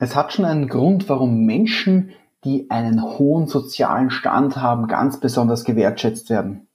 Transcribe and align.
Es 0.00 0.14
hat 0.14 0.32
schon 0.32 0.44
einen 0.44 0.68
Grund, 0.68 1.08
warum 1.08 1.44
Menschen, 1.44 2.12
die 2.44 2.70
einen 2.70 3.02
hohen 3.02 3.48
sozialen 3.48 4.10
Stand 4.10 4.56
haben, 4.56 4.86
ganz 4.86 5.18
besonders 5.18 5.64
gewertschätzt 5.64 6.30
werden. 6.30 6.68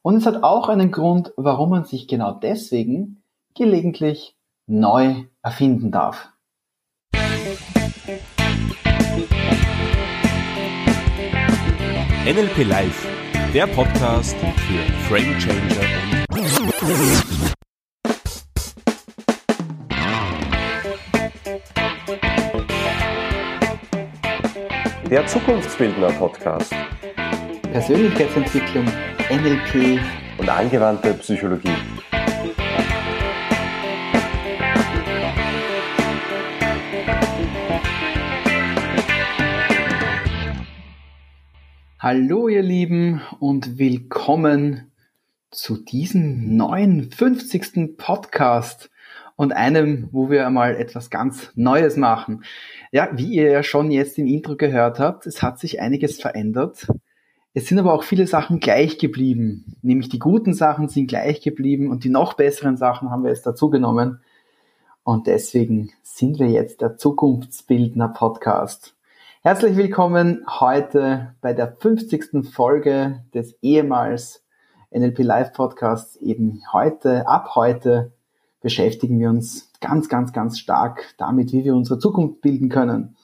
Und 0.00 0.14
es 0.14 0.26
hat 0.26 0.44
auch 0.44 0.68
einen 0.68 0.92
Grund, 0.92 1.32
warum 1.36 1.70
man 1.70 1.84
sich 1.84 2.06
genau 2.06 2.32
deswegen 2.32 3.24
gelegentlich 3.56 4.36
neu 4.68 5.24
erfinden 5.42 5.90
darf. 5.90 6.28
NLP 12.24 12.64
Live, 12.64 13.08
der 13.52 13.66
Podcast 13.66 14.36
für 14.36 14.92
Frame 15.08 15.36
Changer 15.40 16.02
der 25.12 25.26
Zukunftsbildner 25.26 26.10
Podcast. 26.12 26.74
Persönlichkeitsentwicklung, 27.70 28.86
NLP 29.30 30.00
und 30.38 30.48
angewandte 30.48 31.12
Psychologie. 31.12 31.68
Hallo 41.98 42.48
ihr 42.48 42.62
Lieben 42.62 43.20
und 43.38 43.78
willkommen 43.78 44.92
zu 45.50 45.76
diesem 45.76 46.56
neuen 46.56 47.10
50. 47.10 47.98
Podcast 47.98 48.88
und 49.42 49.52
einem, 49.52 50.08
wo 50.12 50.30
wir 50.30 50.46
einmal 50.46 50.76
etwas 50.76 51.10
ganz 51.10 51.50
Neues 51.56 51.96
machen. 51.96 52.44
Ja, 52.92 53.08
wie 53.14 53.34
ihr 53.34 53.50
ja 53.50 53.64
schon 53.64 53.90
jetzt 53.90 54.16
im 54.16 54.28
Intro 54.28 54.54
gehört 54.54 55.00
habt, 55.00 55.26
es 55.26 55.42
hat 55.42 55.58
sich 55.58 55.80
einiges 55.80 56.20
verändert. 56.20 56.86
Es 57.52 57.66
sind 57.66 57.80
aber 57.80 57.92
auch 57.92 58.04
viele 58.04 58.28
Sachen 58.28 58.60
gleich 58.60 58.98
geblieben. 58.98 59.74
Nämlich 59.82 60.08
die 60.08 60.20
guten 60.20 60.54
Sachen 60.54 60.88
sind 60.88 61.08
gleich 61.08 61.40
geblieben 61.40 61.90
und 61.90 62.04
die 62.04 62.08
noch 62.08 62.34
besseren 62.34 62.76
Sachen 62.76 63.10
haben 63.10 63.24
wir 63.24 63.30
jetzt 63.30 63.44
dazugenommen. 63.44 64.20
Und 65.02 65.26
deswegen 65.26 65.90
sind 66.04 66.38
wir 66.38 66.48
jetzt 66.48 66.80
der 66.80 66.96
Zukunftsbildner 66.96 68.10
Podcast. 68.10 68.94
Herzlich 69.42 69.76
willkommen 69.76 70.46
heute 70.60 71.34
bei 71.40 71.52
der 71.52 71.72
50. 71.80 72.48
Folge 72.48 73.24
des 73.34 73.58
ehemals 73.60 74.44
NLP 74.92 75.18
Live 75.18 75.52
Podcasts. 75.52 76.14
Eben 76.18 76.62
heute, 76.72 77.26
ab 77.26 77.56
heute 77.56 78.12
beschäftigen 78.62 79.18
wir 79.18 79.28
uns 79.28 79.70
ganz, 79.80 80.08
ganz, 80.08 80.32
ganz 80.32 80.58
stark 80.58 81.14
damit, 81.18 81.52
wie 81.52 81.64
wir 81.64 81.74
unsere 81.74 81.98
Zukunft 81.98 82.40
bilden 82.40 82.68
können. 82.68 83.16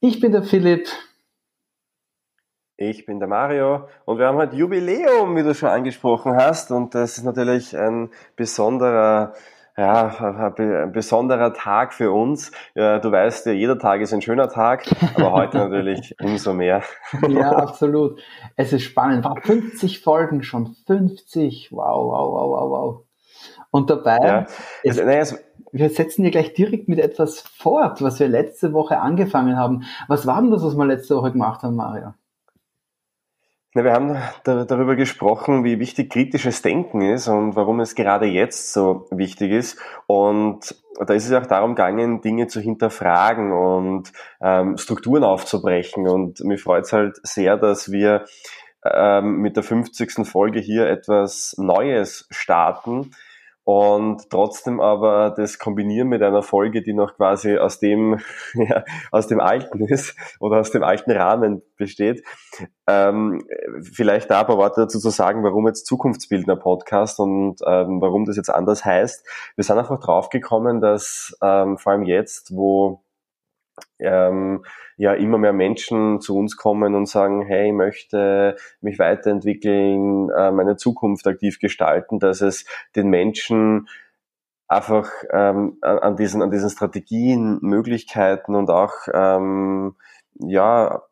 Ich 0.00 0.20
bin 0.20 0.32
der 0.32 0.42
Philipp. 0.42 0.88
Ich 2.76 3.06
bin 3.06 3.18
der 3.18 3.28
Mario 3.28 3.88
und 4.04 4.18
wir 4.18 4.26
haben 4.26 4.36
heute 4.36 4.54
Jubiläum, 4.54 5.34
wie 5.34 5.42
du 5.42 5.54
schon 5.54 5.70
angesprochen 5.70 6.36
hast 6.36 6.70
und 6.70 6.94
das 6.94 7.16
ist 7.16 7.24
natürlich 7.24 7.76
ein 7.76 8.10
besonderer 8.36 9.32
ja, 9.78 10.52
ein 10.56 10.92
besonderer 10.92 11.52
Tag 11.52 11.92
für 11.92 12.10
uns. 12.10 12.50
Ja, 12.74 12.98
du 12.98 13.12
weißt 13.12 13.46
ja, 13.46 13.52
jeder 13.52 13.78
Tag 13.78 14.00
ist 14.00 14.12
ein 14.14 14.22
schöner 14.22 14.48
Tag, 14.48 14.86
aber 15.14 15.32
heute 15.32 15.58
natürlich 15.68 16.14
umso 16.18 16.54
mehr. 16.54 16.82
Ja, 17.28 17.50
absolut. 17.56 18.18
Es 18.56 18.72
ist 18.72 18.84
spannend. 18.84 19.24
War 19.24 19.36
50 19.36 20.00
Folgen 20.00 20.42
schon. 20.42 20.74
50. 20.86 21.72
Wow, 21.72 22.10
wow, 22.10 22.32
wow, 22.32 22.50
wow, 22.50 22.70
wow. 22.70 23.05
Und 23.76 23.90
dabei, 23.90 24.16
ja. 24.26 24.46
es, 24.84 24.96
naja, 24.96 25.18
es, 25.18 25.38
wir 25.70 25.90
setzen 25.90 26.22
hier 26.22 26.30
gleich 26.30 26.54
direkt 26.54 26.88
mit 26.88 26.98
etwas 26.98 27.40
fort, 27.40 28.00
was 28.00 28.18
wir 28.18 28.26
letzte 28.26 28.72
Woche 28.72 29.00
angefangen 29.00 29.58
haben. 29.58 29.84
Was 30.08 30.26
war 30.26 30.40
denn 30.40 30.50
das, 30.50 30.62
was 30.62 30.78
wir 30.78 30.86
letzte 30.86 31.14
Woche 31.14 31.32
gemacht 31.32 31.62
haben, 31.62 31.76
Mario? 31.76 32.14
Na, 33.74 33.84
wir 33.84 33.92
haben 33.92 34.16
da, 34.44 34.64
darüber 34.64 34.96
gesprochen, 34.96 35.62
wie 35.62 35.78
wichtig 35.78 36.08
kritisches 36.08 36.62
Denken 36.62 37.02
ist 37.02 37.28
und 37.28 37.54
warum 37.54 37.80
es 37.80 37.94
gerade 37.94 38.24
jetzt 38.24 38.72
so 38.72 39.08
wichtig 39.10 39.52
ist. 39.52 39.78
Und 40.06 40.74
da 40.98 41.12
ist 41.12 41.26
es 41.26 41.32
auch 41.34 41.44
darum 41.44 41.74
gegangen, 41.74 42.22
Dinge 42.22 42.46
zu 42.46 42.60
hinterfragen 42.60 43.52
und 43.52 44.10
ähm, 44.40 44.78
Strukturen 44.78 45.22
aufzubrechen. 45.22 46.08
Und 46.08 46.40
mir 46.40 46.56
freut 46.56 46.84
es 46.84 46.94
halt 46.94 47.18
sehr, 47.24 47.58
dass 47.58 47.92
wir 47.92 48.24
ähm, 48.90 49.42
mit 49.42 49.56
der 49.56 49.64
50. 49.64 50.26
Folge 50.26 50.60
hier 50.60 50.86
etwas 50.86 51.54
Neues 51.58 52.26
starten 52.30 53.10
und 53.66 54.30
trotzdem 54.30 54.78
aber 54.78 55.34
das 55.36 55.58
kombinieren 55.58 56.06
mit 56.06 56.22
einer 56.22 56.44
Folge, 56.44 56.82
die 56.82 56.92
noch 56.92 57.16
quasi 57.16 57.58
aus 57.58 57.80
dem, 57.80 58.20
ja, 58.54 58.84
aus 59.10 59.26
dem 59.26 59.40
Alten 59.40 59.84
ist 59.88 60.14
oder 60.38 60.60
aus 60.60 60.70
dem 60.70 60.84
alten 60.84 61.10
Rahmen 61.10 61.62
besteht. 61.76 62.24
Ähm, 62.86 63.44
vielleicht 63.82 64.30
da 64.30 64.42
ein 64.42 64.46
paar 64.46 64.58
Worte 64.58 64.82
dazu 64.82 65.00
zu 65.00 65.10
sagen, 65.10 65.42
warum 65.42 65.66
jetzt 65.66 65.84
Zukunftsbildner 65.86 66.54
Podcast 66.54 67.18
und 67.18 67.56
ähm, 67.66 68.00
warum 68.00 68.24
das 68.24 68.36
jetzt 68.36 68.50
anders 68.50 68.84
heißt. 68.84 69.26
Wir 69.56 69.64
sind 69.64 69.78
einfach 69.78 69.98
draufgekommen, 69.98 70.80
dass 70.80 71.36
ähm, 71.42 71.76
vor 71.76 71.90
allem 71.90 72.04
jetzt, 72.04 72.54
wo 72.54 73.02
ähm, 73.98 74.64
ja 74.96 75.12
immer 75.14 75.38
mehr 75.38 75.52
Menschen 75.52 76.20
zu 76.20 76.36
uns 76.36 76.56
kommen 76.56 76.94
und 76.94 77.06
sagen, 77.06 77.42
hey, 77.42 77.68
ich 77.68 77.74
möchte 77.74 78.56
mich 78.80 78.98
weiterentwickeln, 78.98 80.30
äh, 80.30 80.50
meine 80.50 80.76
Zukunft 80.76 81.26
aktiv 81.26 81.58
gestalten, 81.58 82.18
dass 82.18 82.40
es 82.40 82.64
den 82.94 83.08
Menschen 83.08 83.88
einfach 84.68 85.10
ähm, 85.30 85.78
an 85.80 86.16
diesen 86.16 86.42
an 86.42 86.50
diesen 86.50 86.70
Strategien, 86.70 87.58
Möglichkeiten 87.60 88.54
und 88.54 88.70
auch 88.70 88.92
ähm, 89.12 89.96
ja 90.34 91.02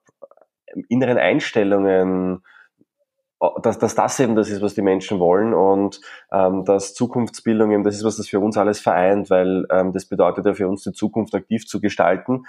inneren 0.88 1.18
Einstellungen 1.18 2.42
dass, 3.62 3.78
dass 3.78 3.94
das 3.94 4.18
eben 4.20 4.36
das 4.36 4.48
ist, 4.48 4.62
was 4.62 4.74
die 4.74 4.82
Menschen 4.82 5.18
wollen 5.18 5.54
und 5.54 6.00
ähm, 6.32 6.64
dass 6.64 6.94
Zukunftsbildung 6.94 7.72
eben 7.72 7.84
das 7.84 7.96
ist, 7.96 8.04
was 8.04 8.16
das 8.16 8.28
für 8.28 8.40
uns 8.40 8.56
alles 8.56 8.80
vereint, 8.80 9.30
weil 9.30 9.66
ähm, 9.70 9.92
das 9.92 10.06
bedeutet 10.06 10.46
ja 10.46 10.54
für 10.54 10.68
uns 10.68 10.82
die 10.82 10.92
Zukunft 10.92 11.34
aktiv 11.34 11.66
zu 11.66 11.80
gestalten. 11.80 12.46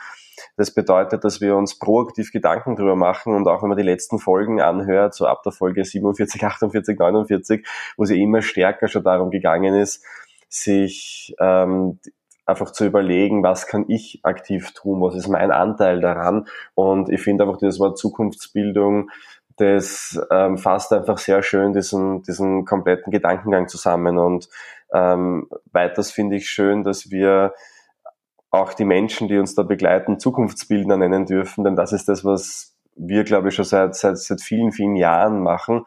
Das 0.57 0.73
bedeutet, 0.73 1.23
dass 1.23 1.41
wir 1.41 1.55
uns 1.55 1.79
proaktiv 1.79 2.31
Gedanken 2.31 2.75
darüber 2.75 2.95
machen 2.95 3.33
und 3.33 3.47
auch 3.47 3.61
wenn 3.61 3.69
man 3.69 3.77
die 3.77 3.83
letzten 3.83 4.19
Folgen 4.19 4.61
anhört, 4.61 5.15
so 5.15 5.25
ab 5.25 5.43
der 5.43 5.51
Folge 5.51 5.83
47, 5.83 6.43
48, 6.43 6.97
49, 6.97 7.65
wo 7.97 8.03
es 8.03 8.09
ja 8.09 8.15
immer 8.15 8.41
stärker 8.41 8.87
schon 8.87 9.03
darum 9.03 9.31
gegangen 9.31 9.75
ist, 9.75 10.03
sich 10.49 11.35
ähm, 11.39 11.99
einfach 12.45 12.71
zu 12.71 12.85
überlegen, 12.85 13.43
was 13.43 13.67
kann 13.67 13.85
ich 13.87 14.19
aktiv 14.23 14.71
tun, 14.73 15.01
was 15.01 15.15
ist 15.15 15.27
mein 15.27 15.51
Anteil 15.51 15.99
daran. 15.99 16.47
Und 16.75 17.09
ich 17.09 17.21
finde 17.21 17.43
einfach 17.43 17.57
das 17.57 17.79
Wort 17.79 17.97
Zukunftsbildung 17.97 19.09
das 19.57 20.19
ähm, 20.31 20.57
fasst 20.57 20.91
einfach 20.91 21.17
sehr 21.17 21.41
schön 21.43 21.73
diesen, 21.73 22.23
diesen 22.23 22.65
kompletten 22.65 23.11
Gedankengang 23.11 23.67
zusammen. 23.67 24.17
Und 24.17 24.49
ähm, 24.93 25.49
weiters 25.71 26.11
finde 26.11 26.35
ich 26.35 26.49
schön, 26.49 26.83
dass 26.83 27.09
wir 27.09 27.53
auch 28.51 28.73
die 28.73 28.85
Menschen, 28.85 29.27
die 29.27 29.37
uns 29.37 29.55
da 29.55 29.63
begleiten, 29.63 30.19
Zukunftsbildner 30.19 30.97
nennen 30.97 31.25
dürfen, 31.25 31.63
denn 31.63 31.75
das 31.75 31.91
ist 31.91 32.07
das, 32.07 32.23
was 32.23 32.75
wir, 32.95 33.23
glaube 33.23 33.49
ich, 33.49 33.55
schon 33.55 33.65
seit, 33.65 33.95
seit, 33.95 34.17
seit 34.17 34.41
vielen, 34.41 34.71
vielen 34.71 34.95
Jahren 34.95 35.41
machen 35.41 35.85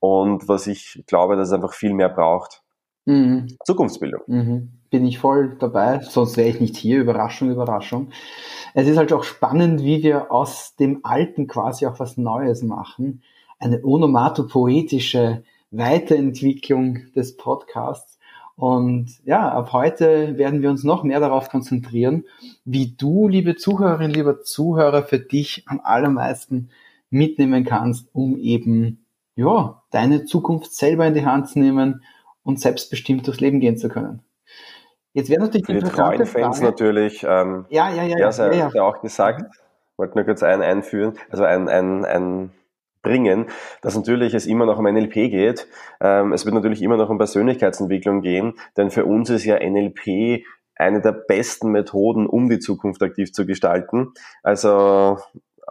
und 0.00 0.48
was 0.48 0.66
ich 0.66 1.04
glaube, 1.06 1.36
dass 1.36 1.48
es 1.48 1.54
einfach 1.54 1.74
viel 1.74 1.92
mehr 1.92 2.08
braucht. 2.08 2.62
Mhm. 3.06 3.46
Zukunftsbildung. 3.64 4.22
Mhm. 4.26 4.68
Bin 4.90 5.06
ich 5.06 5.18
voll 5.18 5.56
dabei, 5.58 6.00
sonst 6.00 6.36
wäre 6.36 6.48
ich 6.48 6.60
nicht 6.60 6.76
hier. 6.76 7.00
Überraschung, 7.00 7.50
Überraschung. 7.50 8.10
Es 8.74 8.86
ist 8.86 8.98
halt 8.98 9.12
auch 9.12 9.24
spannend, 9.24 9.82
wie 9.82 10.02
wir 10.02 10.30
aus 10.30 10.76
dem 10.76 11.00
Alten 11.04 11.46
quasi 11.46 11.86
auch 11.86 11.98
was 11.98 12.16
Neues 12.16 12.62
machen. 12.62 13.22
Eine 13.58 13.82
onomatopoetische 13.84 15.42
Weiterentwicklung 15.70 17.12
des 17.14 17.36
Podcasts. 17.36 18.18
Und 18.56 19.08
ja, 19.24 19.50
ab 19.50 19.72
heute 19.72 20.38
werden 20.38 20.62
wir 20.62 20.70
uns 20.70 20.82
noch 20.82 21.02
mehr 21.02 21.20
darauf 21.20 21.50
konzentrieren, 21.50 22.24
wie 22.64 22.94
du, 22.96 23.28
liebe 23.28 23.56
Zuhörerin, 23.56 24.10
lieber 24.10 24.40
Zuhörer, 24.42 25.02
für 25.02 25.18
dich 25.18 25.64
am 25.66 25.80
allermeisten 25.82 26.70
mitnehmen 27.10 27.64
kannst, 27.64 28.08
um 28.14 28.38
eben, 28.38 29.04
ja, 29.36 29.82
deine 29.90 30.24
Zukunft 30.24 30.74
selber 30.74 31.06
in 31.06 31.14
die 31.14 31.26
Hand 31.26 31.48
zu 31.48 31.58
nehmen 31.58 32.02
und 32.46 32.60
selbstbestimmt 32.60 33.26
durchs 33.26 33.40
Leben 33.40 33.60
gehen 33.60 33.76
zu 33.76 33.88
können. 33.88 34.22
Jetzt 35.12 35.30
wäre 35.30 35.40
natürlich 35.40 35.66
die, 35.66 35.74
die 35.74 35.80
treuen 35.80 36.24
Fans 36.26 36.60
natürlich. 36.60 37.24
Ähm, 37.28 37.66
ja, 37.68 37.90
ja, 37.90 38.04
ja. 38.04 38.18
Ja, 38.18 38.30
ja, 38.30 38.52
ja. 38.52 38.70
ja 38.72 38.82
auch 38.82 39.02
gesagt. 39.02 39.42
Mhm. 39.42 39.46
Wollte 39.96 40.14
nur 40.14 40.24
kurz 40.24 40.42
ein 40.42 40.62
einführen, 40.62 41.14
also 41.30 41.44
ein, 41.44 41.68
ein, 41.68 42.04
ein 42.04 42.50
bringen, 43.02 43.46
dass 43.82 43.96
natürlich 43.96 44.34
es 44.34 44.46
immer 44.46 44.66
noch 44.66 44.78
um 44.78 44.84
NLP 44.84 45.14
geht. 45.14 45.66
Ähm, 46.00 46.32
es 46.32 46.44
wird 46.44 46.54
natürlich 46.54 46.82
immer 46.82 46.96
noch 46.96 47.08
um 47.08 47.18
Persönlichkeitsentwicklung 47.18 48.20
gehen, 48.20 48.54
denn 48.76 48.90
für 48.90 49.06
uns 49.06 49.30
ist 49.30 49.44
ja 49.44 49.58
NLP 49.58 50.44
eine 50.74 51.00
der 51.00 51.12
besten 51.12 51.70
Methoden, 51.70 52.26
um 52.26 52.50
die 52.50 52.58
Zukunft 52.58 53.02
aktiv 53.02 53.32
zu 53.32 53.46
gestalten. 53.46 54.12
Also 54.42 55.18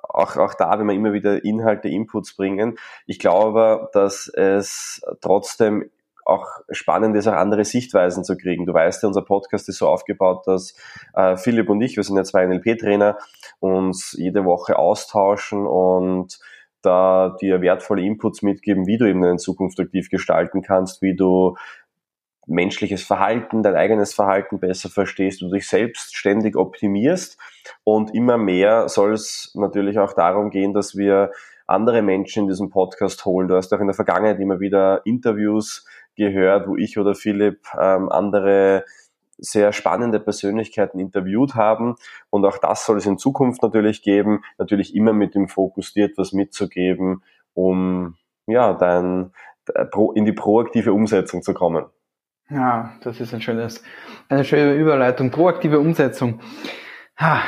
auch, 0.01 0.38
auch 0.38 0.54
da, 0.56 0.80
wenn 0.80 0.88
wir 0.88 0.94
immer 0.94 1.13
wieder 1.13 1.44
Inhalte, 1.44 1.89
Inputs 1.89 2.36
bringen. 2.36 2.77
Ich 3.06 3.19
glaube, 3.19 3.89
dass 3.94 4.27
es 4.27 5.06
trotzdem 5.22 5.89
auch 6.25 6.48
spannend 6.72 7.16
ist, 7.16 7.27
auch 7.27 7.33
andere 7.33 7.63
Sichtweisen 7.63 8.24
zu 8.24 8.36
kriegen. 8.36 8.66
Du 8.66 8.74
weißt 8.74 9.04
ja, 9.04 9.07
unser 9.07 9.22
Podcast 9.22 9.69
ist 9.69 9.77
so 9.77 9.88
aufgebaut, 9.88 10.45
dass 10.48 10.75
äh, 11.13 11.38
Philipp 11.38 11.69
und 11.69 11.81
ich, 11.81 11.95
wir 11.95 12.04
sind 12.04 12.18
ja 12.18 12.24
zwei 12.24 12.45
NLP-Trainer, 12.45 13.18
uns 13.60 14.16
jede 14.18 14.44
Woche 14.44 14.77
austauschen 14.77 15.66
und 15.66 16.39
da 16.81 17.36
dir 17.42 17.62
wertvolle 17.62 18.04
Inputs 18.04 18.42
mitgeben, 18.42 18.88
wie 18.88 18.98
du 18.98 19.06
eben 19.06 19.22
deine 19.22 19.38
Zukunft 19.38 19.80
aktiv 19.80 20.10
gestalten 20.10 20.62
kannst, 20.62 21.01
wie 21.01 21.16
du 21.16 21.56
menschliches 22.48 23.04
Verhalten, 23.04 23.63
dein 23.63 23.75
eigenes 23.75 24.13
Verhalten 24.13 24.60
besser 24.60 24.89
verstehst, 24.89 25.42
du 25.42 25.50
dich 25.50 25.68
selbst 25.68 26.16
ständig 26.16 26.56
optimierst 26.56 27.39
und 27.83 28.13
immer 28.13 28.38
mehr 28.38 28.88
soll 28.88 29.13
es 29.13 29.51
natürlich 29.56 29.98
auch 29.98 30.13
darum 30.13 30.51
gehen, 30.51 30.74
dass 30.74 30.95
wir 30.95 31.31
andere 31.68 32.04
Menschen 32.04 32.44
in 32.44 32.50
diesem 32.50 32.69
Podcast 32.69 33.25
holen. 33.25 33.48
Du 33.48 33.56
hast 33.56 33.74
auch 33.74 33.80
in 33.80 33.88
der 33.88 33.95
Vergangenheit 33.95 34.39
immer 34.39 34.60
wieder 34.60 35.01
Interviews 35.06 35.86
gehört, 36.16 36.68
wo 36.68 36.76
ich 36.76 36.98
oder 36.98 37.16
Philipp 37.16 37.60
ähm, 37.80 38.10
andere 38.10 38.86
sehr 39.38 39.74
spannende 39.74 40.20
Persönlichkeiten 40.20 41.00
interviewt 41.00 41.56
haben. 41.56 41.96
Und 42.30 42.46
auch 42.46 42.58
das 42.58 42.86
soll 42.86 42.98
es 42.98 43.06
in 43.06 43.18
Zukunft 43.18 43.62
natürlich 43.62 44.02
geben. 44.02 44.44
Natürlich 44.58 44.96
immer 44.96 45.14
mit 45.14 45.36
dem 45.36 45.48
Fokus, 45.48 45.94
dir 45.94 46.06
etwas 46.06 46.32
mitzugeben, 46.34 47.22
um 47.54 48.16
ja, 48.48 48.74
dein, 48.74 49.32
äh, 49.74 49.86
in 50.16 50.26
die 50.26 50.34
proaktive 50.34 50.94
Umsetzung 50.94 51.42
zu 51.42 51.54
kommen. 51.54 51.86
Ja, 52.50 52.94
das 53.02 53.20
ist 53.20 53.34
ein 53.34 53.42
schönes, 53.42 53.84
eine 54.30 54.46
schöne 54.46 54.76
Überleitung. 54.76 55.32
Proaktive 55.32 55.80
Umsetzung. 55.80 56.40
Ja, 57.20 57.42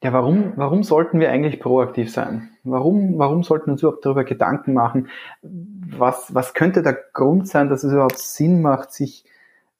warum, 0.00 0.52
warum 0.56 0.82
sollten 0.82 1.20
wir 1.20 1.30
eigentlich 1.30 1.60
proaktiv 1.60 2.12
sein? 2.12 2.51
Warum, 2.64 3.18
warum 3.18 3.42
sollten 3.42 3.66
wir 3.66 3.72
uns 3.72 3.82
überhaupt 3.82 4.04
darüber 4.04 4.24
Gedanken 4.24 4.72
machen? 4.72 5.08
Was, 5.42 6.32
was 6.34 6.54
könnte 6.54 6.82
der 6.82 6.96
Grund 7.12 7.48
sein, 7.48 7.68
dass 7.68 7.82
es 7.82 7.92
überhaupt 7.92 8.18
Sinn 8.18 8.62
macht, 8.62 8.92
sich, 8.92 9.24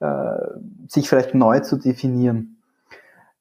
äh, 0.00 0.37
sich 0.88 1.08
vielleicht 1.08 1.34
neu 1.34 1.61
zu 1.61 1.76
definieren? 1.76 2.56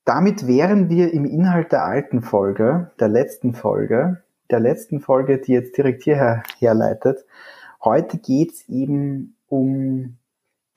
Damit 0.05 0.47
wären 0.47 0.89
wir 0.89 1.13
im 1.13 1.25
Inhalt 1.25 1.71
der 1.71 1.85
alten 1.85 2.21
Folge, 2.21 2.91
der 2.99 3.07
letzten 3.07 3.53
Folge, 3.53 4.21
der 4.49 4.59
letzten 4.59 4.99
Folge, 4.99 5.39
die 5.39 5.53
jetzt 5.53 5.77
direkt 5.77 6.03
hierher 6.03 6.43
herleitet. 6.59 7.25
Heute 7.83 8.17
geht's 8.17 8.67
eben 8.67 9.35
um 9.47 10.17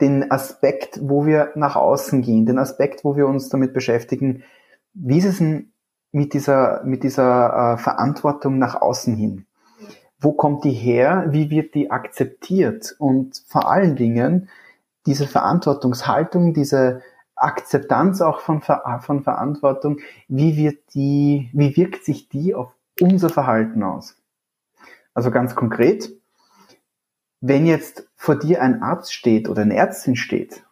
den 0.01 0.31
Aspekt, 0.31 1.01
wo 1.03 1.27
wir 1.27 1.53
nach 1.55 1.77
außen 1.77 2.23
gehen, 2.23 2.47
den 2.47 2.59
Aspekt, 2.59 3.05
wo 3.05 3.17
wir 3.17 3.27
uns 3.27 3.49
damit 3.49 3.73
beschäftigen, 3.73 4.43
wie 4.95 5.19
ist 5.19 5.25
es 5.27 5.39
denn 5.39 5.73
mit 6.15 6.33
dieser, 6.33 6.83
mit 6.85 7.03
dieser 7.03 7.75
äh, 7.75 7.77
Verantwortung 7.77 8.59
nach 8.59 8.81
außen 8.81 9.17
hin? 9.17 9.47
Wo 10.21 10.33
kommt 10.33 10.65
die 10.65 10.73
her? 10.73 11.27
Wie 11.31 11.51
wird 11.51 11.75
die 11.75 11.91
akzeptiert? 11.91 12.95
Und 12.99 13.43
vor 13.49 13.69
allen 13.69 13.97
Dingen 13.97 14.49
diese 15.07 15.27
Verantwortungshaltung, 15.27 16.55
diese 16.55 17.03
Akzeptanz 17.35 18.21
auch 18.21 18.41
von, 18.41 18.63
Ver 18.63 19.01
von 19.03 19.25
Verantwortung, 19.25 19.99
wie 20.29 20.57
wird 20.57 20.95
die, 20.95 21.51
wie 21.53 21.77
wirkt 21.77 22.05
sich 22.05 22.29
die 22.29 22.55
auf 22.55 22.73
unser 23.01 23.29
Verhalten 23.29 23.83
aus? 23.83 24.17
Also 25.15 25.33
ganz 25.33 25.57
konkret, 25.57 26.11
wenn 27.41 27.67
jetzt 27.67 28.09
vor 28.15 28.39
dir 28.39 28.63
ein 28.63 28.83
Arzt 28.83 29.13
steht 29.13 29.49
oder 29.49 29.63
eine 29.63 29.75
Ärztin 29.75 30.15
steht, 30.15 30.65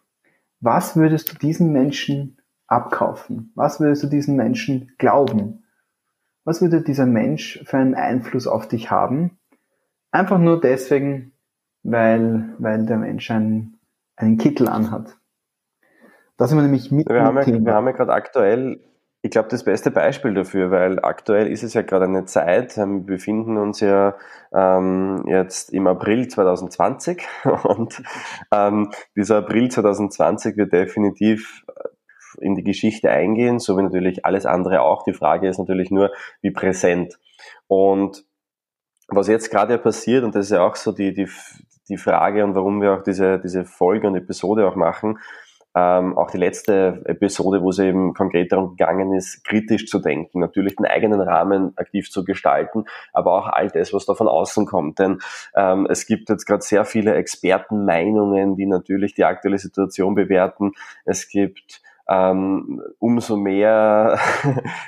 was 0.60 0.94
würdest 0.94 1.32
du 1.32 1.36
diesen 1.36 1.72
Menschen 1.72 2.38
abkaufen? 2.72 3.52
Was 3.54 3.80
würdest 3.80 4.02
du 4.02 4.06
diesen 4.08 4.36
Menschen 4.36 4.92
glauben? 4.98 5.64
Was 6.44 6.60
würde 6.60 6.82
dieser 6.82 7.06
Mensch 7.06 7.62
für 7.64 7.76
einen 7.76 7.94
Einfluss 7.94 8.46
auf 8.46 8.66
dich 8.66 8.90
haben? 8.90 9.38
Einfach 10.10 10.38
nur 10.38 10.60
deswegen, 10.60 11.32
weil, 11.82 12.54
weil 12.58 12.84
der 12.86 12.98
Mensch 12.98 13.30
einen, 13.30 13.78
einen 14.16 14.38
Kittel 14.38 14.69
anhat. 14.69 15.16
Da 16.36 16.48
sind 16.48 16.58
wir 16.58 16.62
nämlich 16.62 16.90
mit. 16.90 17.08
Wir 17.08 17.22
haben 17.22 17.36
ja, 17.38 17.46
wir 17.46 17.74
haben 17.74 17.86
ja 17.86 17.92
gerade 17.92 18.12
aktuell 18.12 18.80
ich 19.25 19.30
glaube, 19.30 19.48
das 19.48 19.62
beste 19.62 19.92
Beispiel 19.92 20.34
dafür, 20.34 20.72
weil 20.72 20.98
aktuell 20.98 21.46
ist 21.46 21.62
es 21.62 21.75
ja 21.75 21.82
gerade 21.82 22.06
eine 22.06 22.25
Zeit, 22.25 22.76
ähm, 22.76 23.06
wir 23.06 23.14
befinden 23.14 23.56
uns 23.56 23.78
ja 23.78 24.16
ähm, 24.52 25.22
jetzt 25.26 25.72
im 25.72 25.86
April 25.86 26.26
2020 26.26 27.22
und 27.62 28.02
ähm, 28.52 28.90
dieser 29.16 29.38
April 29.38 29.70
2020 29.70 30.56
wird 30.56 30.72
definitiv 30.72 31.64
in 32.40 32.55
die 32.55 32.64
Geschichte 32.64 33.11
eingehen, 33.11 33.58
so 33.58 33.76
wie 33.76 33.82
natürlich 33.82 34.25
alles 34.25 34.46
andere 34.46 34.82
auch. 34.82 35.05
Die 35.05 35.12
Frage 35.12 35.49
ist 35.49 35.58
natürlich 35.58 35.90
nur, 35.90 36.11
wie 36.40 36.50
präsent. 36.50 37.19
Und 37.67 38.25
was 39.08 39.29
jetzt 39.29 39.50
gerade 39.50 39.79
passiert, 39.79 40.25
und 40.25 40.34
das 40.34 40.46
ist 40.46 40.52
ja 40.52 40.67
auch 40.67 40.76
so 40.76 40.93
die, 40.93 41.12
die, 41.12 41.29
die 41.88 41.96
Frage 41.96 42.44
und 42.44 42.55
warum 42.55 42.81
wir 42.81 42.94
auch 42.94 43.02
diese, 43.02 43.38
diese 43.38 43.64
Folge 43.64 44.06
und 44.06 44.17
Episode 44.17 44.67
auch 44.67 44.76
machen, 44.76 45.19
ähm, 45.75 46.19
auch 46.19 46.31
die 46.31 46.38
letzte 46.38 47.00
Episode, 47.06 47.62
wo 47.62 47.70
es 47.70 47.79
eben 47.79 48.12
konkret 48.12 48.52
darum 48.52 48.76
gegangen 48.76 49.14
ist, 49.14 49.43
kritisch 49.44 49.87
zu 49.87 50.00
denken, 50.00 50.40
natürlich 50.40 50.76
den 50.76 50.87
eigenen 50.87 51.20
Rahmen 51.20 51.73
aktiv 51.76 52.11
zu 52.11 52.25
gestalten, 52.25 52.85
aber 53.12 53.32
auch 53.32 53.46
all 53.46 53.69
das, 53.69 53.93
was 53.93 54.05
da 54.05 54.14
von 54.14 54.28
außen 54.28 54.67
kommt. 54.67 54.99
Denn 54.99 55.20
ähm, 55.55 55.87
es 55.88 56.06
gibt 56.06 56.28
jetzt 56.28 56.44
gerade 56.44 56.62
sehr 56.62 56.85
viele 56.85 57.14
Expertenmeinungen, 57.14 58.56
die 58.56 58.67
natürlich 58.67 59.14
die 59.14 59.25
aktuelle 59.25 59.58
Situation 59.58 60.14
bewerten. 60.14 60.73
Es 61.06 61.28
gibt 61.28 61.81
ähm, 62.12 62.82
umso 62.99 63.37
mehr 63.37 64.19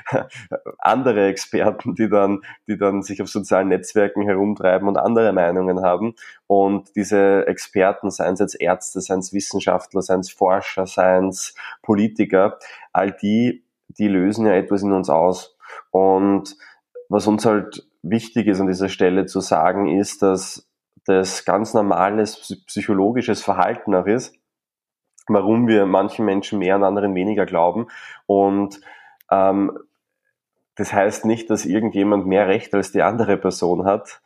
andere 0.79 1.26
Experten, 1.26 1.94
die 1.94 2.11
dann, 2.11 2.43
die 2.69 2.76
dann 2.76 3.03
sich 3.03 3.23
auf 3.23 3.29
sozialen 3.29 3.69
Netzwerken 3.69 4.23
herumtreiben 4.23 4.87
und 4.88 4.99
andere 4.99 5.32
Meinungen 5.32 5.82
haben. 5.82 6.15
Und 6.47 6.94
diese 6.97 7.47
Experten, 7.47 8.11
seien 8.11 8.35
es 8.35 8.41
jetzt 8.41 8.61
Ärzte, 8.61 9.00
seien 9.00 9.21
es 9.21 9.32
Wissenschaftler, 9.32 10.03
seien 10.03 10.21
es 10.21 10.31
Forscher, 10.31 10.87
seien 10.87 11.29
es 11.29 11.55
Politiker, 11.82 12.59
all 12.93 13.12
die, 13.12 13.65
die 13.88 14.09
lösen 14.09 14.47
ja 14.47 14.53
etwas 14.53 14.82
in 14.82 14.93
uns 14.93 15.09
aus. 15.09 15.56
Und 15.91 16.56
was 17.09 17.26
uns 17.26 17.47
halt 17.47 17.88
wichtig 18.03 18.49
ist 18.49 18.61
an 18.61 18.67
dieser 18.67 18.91
Stelle 18.91 19.25
zu 19.25 19.41
sagen, 19.41 19.99
ist, 19.99 20.21
dass 20.21 20.69
das 21.06 21.47
ganz 21.47 21.73
normales 21.73 22.62
psychologisches 22.67 23.43
Verhalten 23.43 23.94
auch 23.94 24.06
ist, 24.06 24.35
warum 25.29 25.69
wir 25.69 25.87
manchen 25.87 26.25
Menschen 26.25 26.59
mehr 26.59 26.76
und 26.76 26.85
anderen 26.85 27.15
weniger 27.15 27.47
glauben. 27.47 27.87
Und 28.26 28.81
ähm, 29.31 29.79
das 30.76 30.93
heißt 30.93 31.25
nicht, 31.25 31.50
dass 31.50 31.67
irgendjemand 31.67 32.26
mehr 32.26 32.49
Recht 32.49 32.75
als 32.75 32.93
die 32.93 33.03
andere 33.03 33.37
Person 33.37 33.85
hat, 33.85 34.21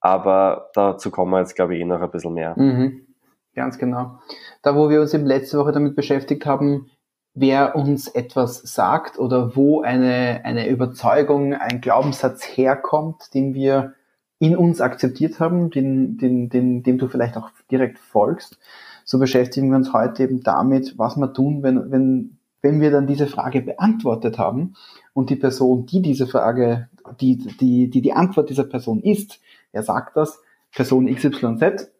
aber 0.00 0.70
dazu 0.74 1.10
kommen 1.10 1.32
wir 1.32 1.40
jetzt, 1.40 1.56
glaube 1.56 1.74
ich, 1.74 1.80
eh 1.80 1.84
noch 1.84 2.02
ein 2.02 2.10
bisschen 2.10 2.34
mehr. 2.34 2.54
Mhm. 2.58 3.06
Ganz 3.54 3.78
genau. 3.78 4.18
Da, 4.62 4.74
wo 4.76 4.90
wir 4.90 5.00
uns 5.00 5.14
eben 5.14 5.26
letzte 5.26 5.58
Woche 5.58 5.72
damit 5.72 5.96
beschäftigt 5.96 6.44
haben, 6.44 6.90
wer 7.34 7.74
uns 7.76 8.08
etwas 8.08 8.58
sagt 8.62 9.18
oder 9.18 9.56
wo 9.56 9.82
eine, 9.82 10.40
eine 10.44 10.68
Überzeugung, 10.68 11.54
ein 11.54 11.80
Glaubenssatz 11.80 12.42
herkommt, 12.44 13.32
den 13.34 13.54
wir 13.54 13.94
in 14.38 14.56
uns 14.56 14.80
akzeptiert 14.80 15.40
haben, 15.40 15.70
den, 15.70 16.18
den, 16.18 16.48
den, 16.48 16.82
dem 16.82 16.98
du 16.98 17.08
vielleicht 17.08 17.36
auch 17.36 17.50
direkt 17.70 17.98
folgst, 17.98 18.58
so 19.04 19.18
beschäftigen 19.18 19.70
wir 19.70 19.76
uns 19.76 19.92
heute 19.92 20.24
eben 20.24 20.42
damit, 20.42 20.98
was 20.98 21.16
wir 21.16 21.32
tun, 21.32 21.62
wenn, 21.62 21.90
wenn, 21.90 22.38
wenn 22.62 22.80
wir 22.80 22.90
dann 22.90 23.06
diese 23.06 23.26
Frage 23.26 23.60
beantwortet 23.60 24.38
haben 24.38 24.74
und 25.12 25.30
die 25.30 25.36
Person, 25.36 25.86
die 25.86 26.02
diese 26.02 26.26
Frage, 26.26 26.88
die 27.20 27.36
die, 27.36 27.90
die, 27.90 28.00
die 28.00 28.12
Antwort 28.12 28.50
dieser 28.50 28.64
Person 28.64 29.00
ist, 29.00 29.40
er 29.72 29.82
sagt 29.82 30.16
das, 30.16 30.40
Person 30.72 31.06
XYZ, 31.06 31.90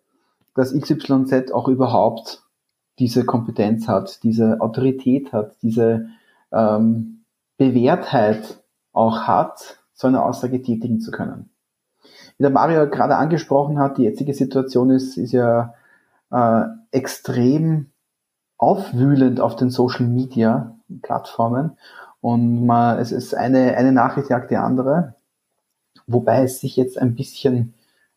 dass 0.55 0.73
XYZ 0.73 1.53
auch 1.53 1.69
überhaupt 1.69 2.43
diese 2.99 3.25
Kompetenz 3.25 3.89
hat, 3.89 4.23
diese 4.23 4.61
Autorität 4.61 5.33
hat, 5.33 5.57
diese 5.63 6.09
ähm, 6.53 7.25
Bewährtheit 7.57 8.63
auch 8.93 9.23
hat, 9.23 9.79
so 9.93 10.07
eine 10.07 10.23
Aussage 10.23 10.63
tätigen 10.63 11.01
zu 11.01 11.11
können. 11.11 11.51
Wie 12.37 12.43
der 12.43 12.51
Mario 12.51 12.89
gerade 12.89 13.17
angesprochen 13.17 13.79
hat, 13.79 13.99
die 13.99 14.03
jetzige 14.03 14.35
Situation 14.35 14.91
ist, 14.91 15.17
ist 15.17 15.33
ja 15.33 15.75
äh, 16.31 16.65
extrem 16.95 17.91
aufwühlend 18.57 19.41
auf 19.41 19.57
den 19.57 19.71
Social 19.71 20.07
Media 20.07 20.79
Plattformen. 21.03 21.77
Und 22.21 22.65
man, 22.65 22.99
es 22.99 23.13
ist 23.13 23.35
eine, 23.35 23.77
eine 23.77 23.93
Nachricht 23.93 24.31
jagt 24.31 24.51
die 24.51 24.57
andere, 24.57 25.15
wobei 26.07 26.45
es 26.45 26.61
sich 26.61 26.77
jetzt 26.77 26.99
ein 26.99 27.15
bisschen, 27.15 27.75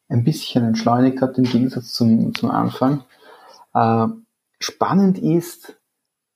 ein 0.08 0.24
bisschen 0.24 0.64
entschleunigt 0.64 1.22
hat 1.22 1.38
im 1.38 1.44
Gegensatz 1.44 1.92
zum, 1.94 2.34
zum 2.34 2.52
Anfang. 2.52 3.04
Äh, 3.74 4.08
spannend 4.60 5.18
ist, 5.18 5.78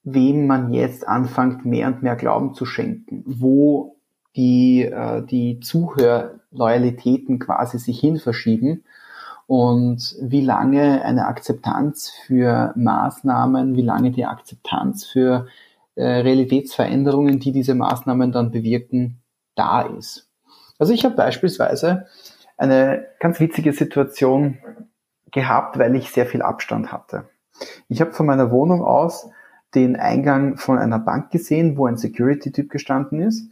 wem 0.03 0.47
man 0.47 0.73
jetzt 0.73 1.07
anfängt, 1.07 1.63
mehr 1.63 1.87
und 1.87 2.03
mehr 2.03 2.15
Glauben 2.15 2.55
zu 2.55 2.65
schenken, 2.65 3.23
wo 3.25 3.95
die, 4.35 4.81
äh, 4.83 5.23
die 5.23 5.59
Zuhörloyalitäten 5.59 7.39
quasi 7.39 7.77
sich 7.77 7.99
hin 7.99 8.17
verschieben 8.17 8.83
und 9.51 10.15
wie 10.21 10.39
lange 10.39 11.03
eine 11.03 11.27
Akzeptanz 11.27 12.09
für 12.25 12.71
Maßnahmen, 12.77 13.75
wie 13.75 13.81
lange 13.81 14.11
die 14.11 14.23
Akzeptanz 14.23 15.05
für 15.05 15.45
äh, 15.95 16.05
Realitätsveränderungen, 16.05 17.41
die 17.41 17.51
diese 17.51 17.75
Maßnahmen 17.75 18.31
dann 18.31 18.51
bewirken, 18.51 19.21
da 19.55 19.81
ist. 19.81 20.29
Also 20.79 20.93
ich 20.93 21.03
habe 21.03 21.15
beispielsweise 21.15 22.07
eine 22.55 23.05
ganz 23.19 23.41
witzige 23.41 23.73
Situation 23.73 24.57
gehabt, 25.33 25.77
weil 25.77 25.97
ich 25.97 26.11
sehr 26.11 26.27
viel 26.27 26.43
Abstand 26.43 26.93
hatte. 26.93 27.25
Ich 27.89 27.99
habe 27.99 28.13
von 28.13 28.27
meiner 28.27 28.51
Wohnung 28.51 28.81
aus 28.81 29.29
den 29.75 29.97
Eingang 29.97 30.55
von 30.55 30.77
einer 30.77 30.99
Bank 30.99 31.29
gesehen, 31.29 31.75
wo 31.75 31.87
ein 31.87 31.97
Security-Typ 31.97 32.69
gestanden 32.69 33.19
ist. 33.19 33.49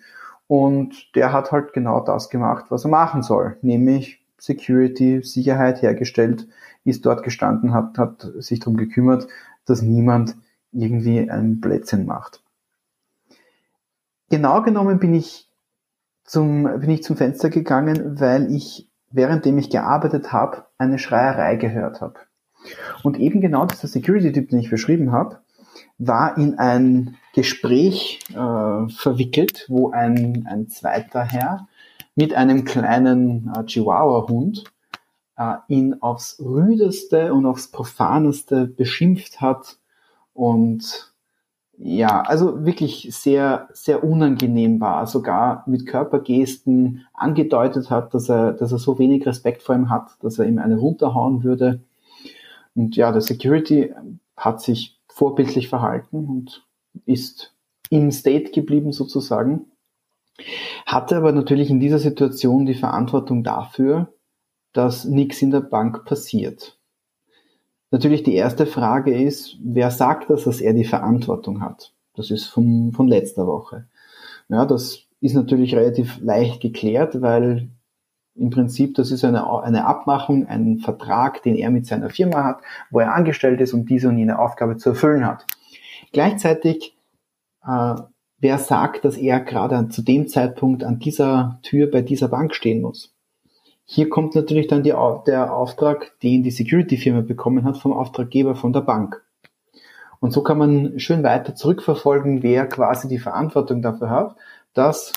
Und 0.47 1.13
der 1.13 1.33
hat 1.33 1.51
halt 1.51 1.73
genau 1.73 1.99
das 1.99 2.29
gemacht, 2.29 2.67
was 2.69 2.85
er 2.85 2.89
machen 2.89 3.21
soll, 3.21 3.57
nämlich 3.61 4.18
Security, 4.39 5.21
Sicherheit 5.21 5.81
hergestellt, 5.81 6.47
ist 6.85 7.05
dort 7.05 7.23
gestanden, 7.23 7.73
hat, 7.73 7.97
hat 7.97 8.27
sich 8.39 8.59
darum 8.59 8.77
gekümmert, 8.77 9.27
dass 9.65 9.81
niemand 9.81 10.35
irgendwie 10.71 11.29
einen 11.29 11.59
Blödsinn 11.59 12.05
macht. 12.05 12.41
Genau 14.29 14.61
genommen 14.61 14.99
bin 14.99 15.13
ich 15.13 15.49
zum, 16.23 16.63
bin 16.79 16.89
ich 16.89 17.03
zum 17.03 17.17
Fenster 17.17 17.49
gegangen, 17.49 18.19
weil 18.19 18.53
ich, 18.53 18.87
währenddem 19.11 19.57
ich 19.57 19.69
gearbeitet 19.69 20.31
habe, 20.31 20.65
eine 20.77 20.99
Schreierei 20.99 21.55
gehört 21.55 22.01
habe. 22.01 22.19
Und 23.03 23.17
eben 23.19 23.41
genau 23.41 23.65
dieser 23.65 23.87
Security-Typ, 23.87 24.49
den 24.49 24.59
ich 24.59 24.69
beschrieben 24.69 25.11
habe, 25.11 25.39
war 25.97 26.37
in 26.37 26.59
ein 26.59 27.15
Gespräch 27.33 28.19
äh, 28.31 28.89
verwickelt, 28.89 29.65
wo 29.69 29.91
ein, 29.91 30.45
ein 30.47 30.67
zweiter 30.69 31.23
Herr 31.23 31.67
mit 32.15 32.33
einem 32.33 32.65
kleinen 32.65 33.51
äh, 33.55 33.63
Chihuahua-Hund 33.65 34.63
äh, 35.37 35.55
ihn 35.67 36.01
aufs 36.01 36.39
rüdeste 36.39 37.33
und 37.33 37.45
aufs 37.45 37.71
profaneste 37.71 38.67
beschimpft 38.67 39.41
hat. 39.41 39.77
Und 40.33 41.13
ja, 41.77 42.21
also 42.21 42.65
wirklich 42.65 43.07
sehr, 43.15 43.69
sehr 43.71 44.03
unangenehm 44.03 44.81
war, 44.81 45.07
sogar 45.07 45.63
mit 45.65 45.85
Körpergesten 45.85 47.05
angedeutet 47.13 47.89
hat, 47.89 48.13
dass 48.13 48.27
er, 48.27 48.51
dass 48.51 48.73
er 48.73 48.79
so 48.79 48.99
wenig 48.99 49.25
Respekt 49.25 49.63
vor 49.63 49.75
ihm 49.75 49.89
hat, 49.89 50.11
dass 50.21 50.39
er 50.39 50.45
ihm 50.45 50.59
eine 50.59 50.77
runterhauen 50.77 51.43
würde. 51.43 51.81
Und 52.75 52.97
ja, 52.97 53.13
der 53.13 53.21
Security 53.21 53.93
hat 54.35 54.61
sich 54.61 54.99
vorbildlich 55.07 55.69
verhalten 55.69 56.27
und 56.27 56.65
ist 57.05 57.55
im 57.89 58.11
State 58.11 58.51
geblieben 58.51 58.91
sozusagen, 58.91 59.67
hatte 60.85 61.17
aber 61.17 61.31
natürlich 61.31 61.69
in 61.69 61.79
dieser 61.79 61.99
Situation 61.99 62.65
die 62.65 62.75
Verantwortung 62.75 63.43
dafür, 63.43 64.13
dass 64.73 65.05
nichts 65.05 65.41
in 65.41 65.51
der 65.51 65.61
Bank 65.61 66.05
passiert. 66.05 66.77
Natürlich 67.91 68.23
die 68.23 68.35
erste 68.35 68.65
Frage 68.65 69.19
ist, 69.19 69.57
wer 69.63 69.89
sagt 69.89 70.29
das, 70.29 70.43
dass 70.43 70.61
er 70.61 70.73
die 70.73 70.85
Verantwortung 70.85 71.61
hat? 71.61 71.93
Das 72.15 72.29
ist 72.29 72.45
vom, 72.45 72.93
von 72.93 73.07
letzter 73.07 73.47
Woche. 73.47 73.87
Ja, 74.47 74.65
das 74.65 75.05
ist 75.21 75.33
natürlich 75.33 75.75
relativ 75.75 76.19
leicht 76.21 76.61
geklärt, 76.61 77.21
weil 77.21 77.69
im 78.35 78.51
Prinzip 78.51 78.95
das 78.95 79.11
ist 79.11 79.25
eine, 79.25 79.49
eine 79.63 79.85
Abmachung, 79.85 80.47
ein 80.47 80.79
Vertrag, 80.79 81.43
den 81.43 81.55
er 81.55 81.71
mit 81.71 81.85
seiner 81.87 82.09
Firma 82.09 82.43
hat, 82.43 82.61
wo 82.89 82.99
er 82.99 83.13
angestellt 83.13 83.59
ist 83.59 83.73
und 83.73 83.89
diese 83.89 84.07
und 84.07 84.17
jene 84.17 84.39
Aufgabe 84.39 84.77
zu 84.77 84.89
erfüllen 84.89 85.25
hat. 85.25 85.45
Gleichzeitig, 86.13 86.95
äh, 87.65 87.95
wer 88.39 88.57
sagt, 88.57 89.05
dass 89.05 89.17
er 89.17 89.39
gerade 89.39 89.89
zu 89.89 90.01
dem 90.01 90.27
Zeitpunkt 90.27 90.83
an 90.83 90.99
dieser 90.99 91.59
Tür 91.63 91.89
bei 91.89 92.01
dieser 92.01 92.27
Bank 92.27 92.55
stehen 92.55 92.81
muss? 92.81 93.13
Hier 93.85 94.09
kommt 94.09 94.35
natürlich 94.35 94.67
dann 94.67 94.83
die, 94.83 94.93
der 95.25 95.53
Auftrag, 95.53 96.19
den 96.21 96.43
die 96.43 96.51
Security-Firma 96.51 97.21
bekommen 97.21 97.63
hat 97.63 97.77
vom 97.77 97.91
Auftraggeber 97.91 98.55
von 98.55 98.71
der 98.71 98.81
Bank. 98.81 99.23
Und 100.19 100.31
so 100.31 100.43
kann 100.43 100.57
man 100.57 100.99
schön 100.99 101.23
weiter 101.23 101.55
zurückverfolgen, 101.55 102.43
wer 102.43 102.67
quasi 102.67 103.07
die 103.07 103.19
Verantwortung 103.19 103.81
dafür 103.81 104.09
hat, 104.09 104.35
dass 104.73 105.13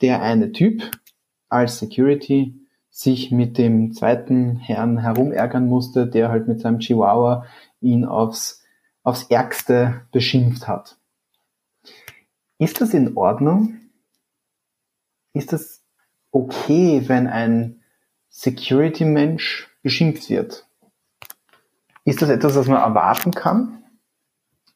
der 0.00 0.22
eine 0.22 0.52
Typ 0.52 0.82
als 1.48 1.78
Security 1.78 2.54
sich 2.90 3.30
mit 3.30 3.58
dem 3.58 3.92
zweiten 3.92 4.56
Herrn 4.56 4.98
herumärgern 4.98 5.66
musste, 5.66 6.06
der 6.06 6.30
halt 6.30 6.48
mit 6.48 6.60
seinem 6.60 6.78
Chihuahua 6.78 7.44
ihn 7.80 8.04
aufs, 8.04 8.64
aufs 9.02 9.24
Ärgste 9.24 10.02
beschimpft 10.12 10.68
hat. 10.68 10.96
Ist 12.60 12.80
das 12.80 12.94
in 12.94 13.16
Ordnung? 13.16 13.80
Ist 15.32 15.52
das 15.52 15.82
okay, 16.30 17.08
wenn 17.08 17.26
ein 17.26 17.82
Security-Mensch 18.28 19.68
beschimpft 19.82 20.28
wird. 20.28 20.68
Ist 22.04 22.22
das 22.22 22.28
etwas, 22.28 22.54
was 22.54 22.68
man 22.68 22.80
erwarten 22.80 23.32
kann? 23.32 23.82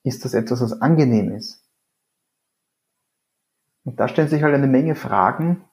Ist 0.02 0.24
das 0.24 0.34
etwas, 0.34 0.60
was 0.60 0.80
angenehm 0.80 1.32
ist? 1.32 1.62
Und 3.84 4.00
da 4.00 4.08
stellen 4.08 4.28
sich 4.28 4.42
halt 4.42 4.54
eine 4.54 4.66
Menge 4.66 4.94
Fragen. 4.94 5.64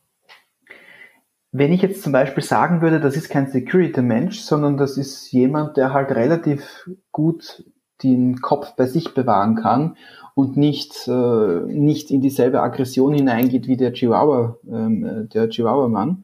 Wenn 1.53 1.71
ich 1.71 1.81
jetzt 1.81 2.03
zum 2.03 2.11
Beispiel 2.11 2.43
sagen 2.43 2.81
würde, 2.81 2.99
das 2.99 3.15
ist 3.15 3.29
kein 3.29 3.49
Security-Mensch, 3.49 4.41
sondern 4.41 4.77
das 4.77 4.97
ist 4.97 5.31
jemand, 5.31 5.77
der 5.77 5.93
halt 5.93 6.11
relativ 6.11 6.89
gut 7.11 7.70
den 8.03 8.41
Kopf 8.41 8.75
bei 8.75 8.85
sich 8.85 9.13
bewahren 9.13 9.55
kann 9.55 9.97
und 10.35 10.57
nicht, 10.57 11.07
äh, 11.07 11.61
nicht 11.67 12.11
in 12.11 12.21
dieselbe 12.21 12.61
Aggression 12.61 13.13
hineingeht 13.13 13.67
wie 13.67 13.77
der 13.77 13.93
Chihuahua, 13.93 14.57
ähm, 14.69 15.29
der 15.33 15.49
Chihuahua-Mann, 15.49 16.23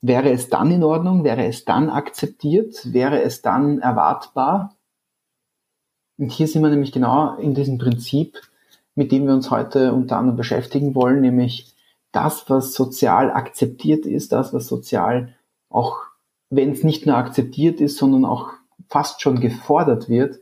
Wäre 0.00 0.30
es 0.30 0.48
dann 0.48 0.70
in 0.70 0.84
Ordnung? 0.84 1.24
Wäre 1.24 1.44
es 1.46 1.64
dann 1.64 1.90
akzeptiert? 1.90 2.92
Wäre 2.92 3.22
es 3.22 3.42
dann 3.42 3.80
erwartbar? 3.80 4.76
Und 6.18 6.30
hier 6.30 6.46
sind 6.46 6.62
wir 6.62 6.70
nämlich 6.70 6.92
genau 6.92 7.36
in 7.36 7.54
diesem 7.54 7.78
Prinzip, 7.78 8.40
mit 8.94 9.10
dem 9.10 9.26
wir 9.26 9.34
uns 9.34 9.50
heute 9.50 9.92
unter 9.92 10.16
anderem 10.16 10.36
beschäftigen 10.36 10.94
wollen, 10.94 11.20
nämlich 11.20 11.74
das, 12.12 12.48
was 12.48 12.74
sozial 12.74 13.30
akzeptiert 13.30 14.06
ist, 14.06 14.32
das, 14.32 14.52
was 14.52 14.66
sozial 14.66 15.34
auch, 15.68 15.98
wenn 16.48 16.72
es 16.72 16.84
nicht 16.84 17.06
nur 17.06 17.16
akzeptiert 17.16 17.80
ist, 17.80 17.98
sondern 17.98 18.24
auch 18.24 18.50
fast 18.88 19.20
schon 19.20 19.40
gefordert 19.40 20.08
wird, 20.08 20.40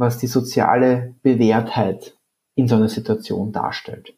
was 0.00 0.16
die 0.16 0.26
soziale 0.26 1.14
Bewährtheit 1.22 2.16
in 2.54 2.66
so 2.66 2.76
einer 2.76 2.88
Situation 2.88 3.52
darstellt. 3.52 4.14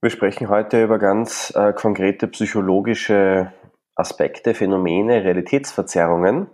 Wir 0.00 0.10
sprechen 0.10 0.48
heute 0.48 0.82
über 0.82 0.98
ganz 0.98 1.52
äh, 1.56 1.72
konkrete 1.72 2.26
psychologische 2.28 3.52
Aspekte, 3.94 4.54
Phänomene, 4.54 5.24
Realitätsverzerrungen, 5.24 6.48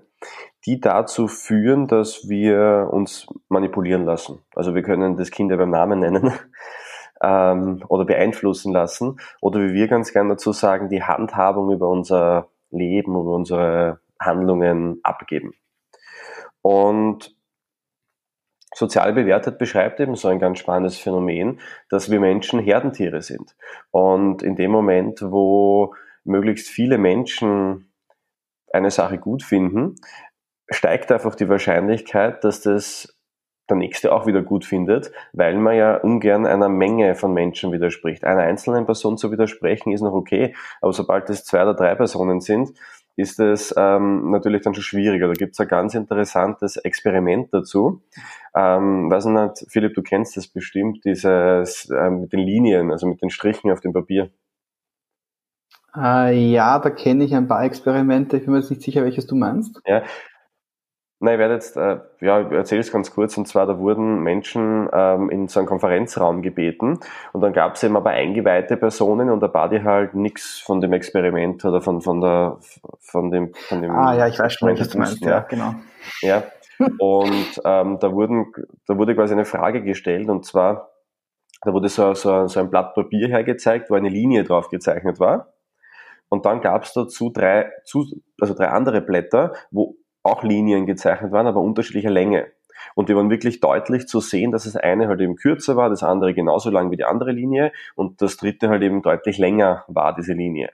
die 0.67 0.81
dazu 0.81 1.27
führen, 1.27 1.87
dass 1.87 2.29
wir 2.29 2.89
uns 2.91 3.27
manipulieren 3.49 4.05
lassen. 4.05 4.41
Also 4.55 4.75
wir 4.75 4.83
können 4.83 5.17
das 5.17 5.31
Kind 5.31 5.51
ja 5.51 5.57
beim 5.57 5.71
Namen 5.71 6.01
nennen 6.01 6.33
ähm, 7.23 7.83
oder 7.89 8.05
beeinflussen 8.05 8.73
lassen 8.73 9.19
oder 9.41 9.61
wie 9.61 9.73
wir 9.73 9.89
ganz 9.89 10.13
gerne 10.13 10.31
dazu 10.31 10.53
sagen, 10.53 10.91
die 10.91 11.03
Handhabung 11.03 11.71
über 11.73 11.89
unser 11.89 12.49
Leben, 12.71 13.13
über 13.13 13.35
unsere 13.35 14.01
Handlungen 14.19 15.01
abgeben. 15.03 15.55
Und 16.65 17.37
sozial 18.75 19.13
bewertet 19.13 19.59
beschreibt 19.59 20.01
eben 20.01 20.17
so 20.17 20.29
ein 20.29 20.39
ganz 20.39 20.59
spannendes 20.59 20.97
Phänomen, 20.97 21.61
dass 21.91 22.11
wir 22.11 22.21
Menschen 22.21 22.59
Herdentiere 22.59 23.21
sind. 23.21 23.55
Und 23.91 24.43
in 24.43 24.57
dem 24.57 24.71
Moment, 24.71 25.21
wo 25.21 25.95
möglichst 26.25 26.69
viele 26.69 26.97
Menschen 26.97 27.93
eine 28.73 28.91
Sache 28.91 29.19
gut 29.19 29.43
finden, 29.43 29.97
steigt 30.71 31.13
einfach 31.13 31.35
die 31.35 31.51
Wahrscheinlichkeit, 31.51 32.43
dass 32.45 32.63
das 32.63 33.15
der 33.69 33.77
Nächste 33.77 34.13
auch 34.13 34.27
wieder 34.27 34.43
gut 34.43 34.65
findet, 34.65 35.13
weil 35.33 35.57
man 35.57 35.77
ja 35.77 35.97
ungern 35.97 36.47
einer 36.47 36.69
Menge 36.69 37.15
von 37.15 37.33
Menschen 37.33 37.73
widerspricht. 37.73 38.25
Einer 38.25 38.43
einzelnen 38.43 38.87
Person 38.87 39.17
zu 39.19 39.31
widersprechen 39.33 39.93
ist 39.93 40.01
noch 40.01 40.13
okay, 40.13 40.55
aber 40.81 40.93
sobald 40.93 41.29
es 41.31 41.45
zwei 41.45 41.63
oder 41.63 41.75
drei 41.75 41.95
Personen 41.95 42.41
sind, 42.41 42.73
ist 43.17 43.39
es 43.39 43.75
ähm, 43.77 44.31
natürlich 44.31 44.63
dann 44.63 44.75
schon 44.75 44.83
schwieriger. 44.83 45.29
Da 45.29 45.35
gibt 45.35 45.53
es 45.53 45.61
ein 45.61 45.69
ganz 45.69 45.95
interessantes 45.95 46.77
Experiment 46.77 47.49
dazu. 47.53 48.03
Ähm, 48.55 49.11
weiß 49.11 49.27
nicht, 49.27 49.67
Philipp, 49.71 49.95
du 49.95 50.03
kennst 50.03 50.37
das 50.37 50.49
bestimmt, 50.49 51.05
dieses 51.05 51.91
ähm, 51.91 52.23
mit 52.23 52.33
den 52.33 52.41
Linien, 52.41 52.91
also 52.91 53.07
mit 53.07 53.23
den 53.23 53.31
Strichen 53.31 53.71
auf 53.71 53.81
dem 53.81 53.93
Papier. 53.93 54.31
Äh, 55.97 56.51
ja, 56.51 56.79
da 56.79 56.91
kenne 56.91 57.25
ich 57.25 57.35
ein 57.35 57.47
paar 57.47 57.65
Experimente. 57.65 58.37
Ich 58.37 58.45
bin 58.45 58.53
mir 58.53 58.61
jetzt 58.61 58.71
nicht 58.71 58.83
sicher, 58.83 59.05
welches 59.05 59.27
du 59.27 59.37
meinst. 59.37 59.81
Ja, 59.87 60.03
Nein, 61.25 61.37
ich 61.37 61.39
werde 61.39 61.55
jetzt, 61.55 61.77
äh, 61.79 62.01
ja, 62.21 62.43
ich 62.43 62.53
erzähle 62.53 62.83
es 62.83 62.93
ganz 62.93 63.11
kurz. 63.11 63.39
Und 63.39 63.49
zwar, 63.49 63.67
da 63.67 63.79
wurden 63.79 64.23
Menschen 64.23 64.91
ähm, 64.93 65.31
in 65.31 65.49
so 65.49 65.59
einen 65.59 65.67
Konferenzraum 65.67 66.43
gebeten 66.43 67.01
und 67.33 67.41
dann 67.41 67.55
gab 67.55 67.77
es 67.77 67.83
eben 67.83 67.97
aber 67.97 68.11
eingeweihte 68.11 68.77
Personen 68.77 69.31
und 69.31 69.41
da 69.41 69.53
war 69.55 69.71
die 69.71 69.83
halt 69.83 70.15
nichts 70.15 70.59
von 70.59 70.83
dem 70.83 70.93
Experiment 70.93 71.65
oder 71.65 71.81
von, 71.81 72.03
von 72.03 72.21
der, 72.21 72.59
von 73.01 73.31
dem, 73.31 73.55
von 73.55 73.81
dem. 73.81 73.91
Ah, 73.93 74.15
ja, 74.15 74.29
ich 74.29 74.39
weiß 74.39 74.53
schon, 74.53 74.79
was 74.79 74.89
du 74.91 74.99
meinst, 74.99 75.25
ja, 75.25 75.41
genau. 75.41 75.75
Ja. 76.21 76.43
Und 76.99 77.63
ähm, 77.65 77.99
da 78.01 78.13
wurden, 78.13 78.53
da 78.87 78.99
wurde 78.99 79.15
quasi 79.15 79.33
eine 79.33 79.47
Frage 79.47 79.83
gestellt 79.83 80.29
und 80.29 80.45
zwar, 80.45 80.91
da 81.63 81.73
wurde 81.73 81.89
so, 81.89 82.13
so, 82.13 82.49
so 82.49 82.61
ein 82.61 82.69
Blatt 82.69 82.95
Papier 82.95 83.29
hergezeigt, 83.29 83.89
wo 83.89 83.95
eine 83.95 84.11
Linie 84.11 84.45
drauf 84.45 84.69
gezeichnet 84.69 85.19
war. 85.21 85.55
Und 86.29 86.45
dann 86.45 86.61
gab 86.61 86.83
es 86.83 86.93
dazu 86.93 87.31
drei, 87.31 87.71
also 88.41 88.55
drei 88.55 88.69
andere 88.69 89.01
Blätter, 89.01 89.55
wo 89.71 89.97
auch 90.25 90.43
Linien 90.43 90.87
gezeichnet 90.87 91.31
waren, 91.31 91.47
aber 91.47 91.61
unterschiedlicher 91.61 92.11
Länge. 92.11 92.49
Und 92.95 93.09
die 93.09 93.17
waren 93.17 93.31
wirklich 93.31 93.61
deutlich 93.61 94.09
zu 94.09 94.21
sehen, 94.21 94.51
dass 94.51 94.65
das 94.65 94.77
eine 94.77 95.09
halt 95.09 95.21
eben 95.21 95.37
kürzer 95.37 95.77
war, 95.77 95.91
das 95.91 96.03
andere 96.03 96.35
genauso 96.35 96.71
lang 96.71 96.91
wie 96.91 96.97
die 96.97 97.05
andere 97.05 97.33
Linie 97.33 97.73
und 97.95 98.21
das 98.21 98.37
dritte 98.37 98.69
halt 98.69 98.83
eben 98.83 99.03
deutlich 99.03 99.39
länger 99.39 99.85
war, 99.87 100.15
diese 100.15 100.33
Linie. 100.33 100.71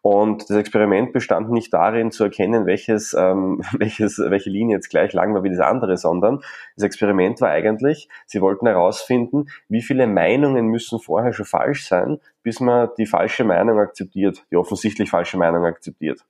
Und 0.00 0.48
das 0.48 0.56
Experiment 0.56 1.12
bestand 1.12 1.50
nicht 1.50 1.74
darin 1.74 2.12
zu 2.12 2.24
erkennen, 2.24 2.66
welches, 2.66 3.14
ähm, 3.18 3.62
welches, 3.72 4.18
welche 4.18 4.50
Linie 4.50 4.76
jetzt 4.76 4.90
gleich 4.90 5.12
lang 5.12 5.34
war 5.34 5.42
wie 5.42 5.50
das 5.50 5.60
andere, 5.60 5.96
sondern 5.96 6.40
das 6.76 6.84
Experiment 6.84 7.40
war 7.40 7.50
eigentlich, 7.50 8.08
sie 8.26 8.40
wollten 8.40 8.66
herausfinden, 8.66 9.46
wie 9.68 9.82
viele 9.82 10.06
Meinungen 10.06 10.68
müssen 10.68 11.00
vorher 11.00 11.32
schon 11.32 11.46
falsch 11.46 11.86
sein, 11.86 12.18
bis 12.42 12.60
man 12.60 12.90
die 12.96 13.06
falsche 13.06 13.44
Meinung 13.44 13.80
akzeptiert, 13.80 14.44
die 14.50 14.56
offensichtlich 14.56 15.10
falsche 15.10 15.36
Meinung 15.36 15.64
akzeptiert. 15.64 16.24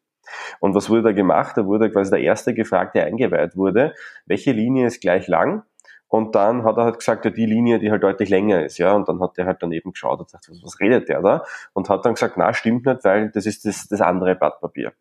Und 0.60 0.74
was 0.74 0.90
wurde 0.90 1.02
da 1.02 1.12
gemacht? 1.12 1.56
Da 1.56 1.66
wurde 1.66 1.90
quasi 1.90 2.10
der 2.10 2.20
erste 2.20 2.54
gefragt, 2.54 2.94
der 2.94 3.06
eingeweiht 3.06 3.56
wurde, 3.56 3.94
welche 4.26 4.52
Linie 4.52 4.86
ist 4.86 5.00
gleich 5.00 5.28
lang? 5.28 5.62
Und 6.08 6.34
dann 6.34 6.64
hat 6.64 6.78
er 6.78 6.84
halt 6.84 6.98
gesagt, 6.98 7.26
ja, 7.26 7.30
die 7.30 7.44
Linie, 7.44 7.78
die 7.78 7.90
halt 7.90 8.02
deutlich 8.02 8.30
länger 8.30 8.64
ist, 8.64 8.78
ja. 8.78 8.94
Und 8.94 9.08
dann 9.08 9.20
hat 9.20 9.36
er 9.36 9.46
halt 9.46 9.58
daneben 9.60 9.92
geschaut 9.92 10.18
und 10.18 10.26
gesagt, 10.26 10.48
was, 10.48 10.62
was 10.62 10.80
redet 10.80 11.08
der 11.08 11.20
da? 11.20 11.44
Und 11.74 11.90
hat 11.90 12.04
dann 12.04 12.14
gesagt, 12.14 12.36
na, 12.36 12.52
stimmt 12.54 12.86
nicht, 12.86 13.04
weil 13.04 13.30
das 13.30 13.44
ist 13.44 13.66
das, 13.66 13.88
das 13.88 14.00
andere 14.00 14.34
Blatt 14.34 14.60
Papier. 14.60 14.92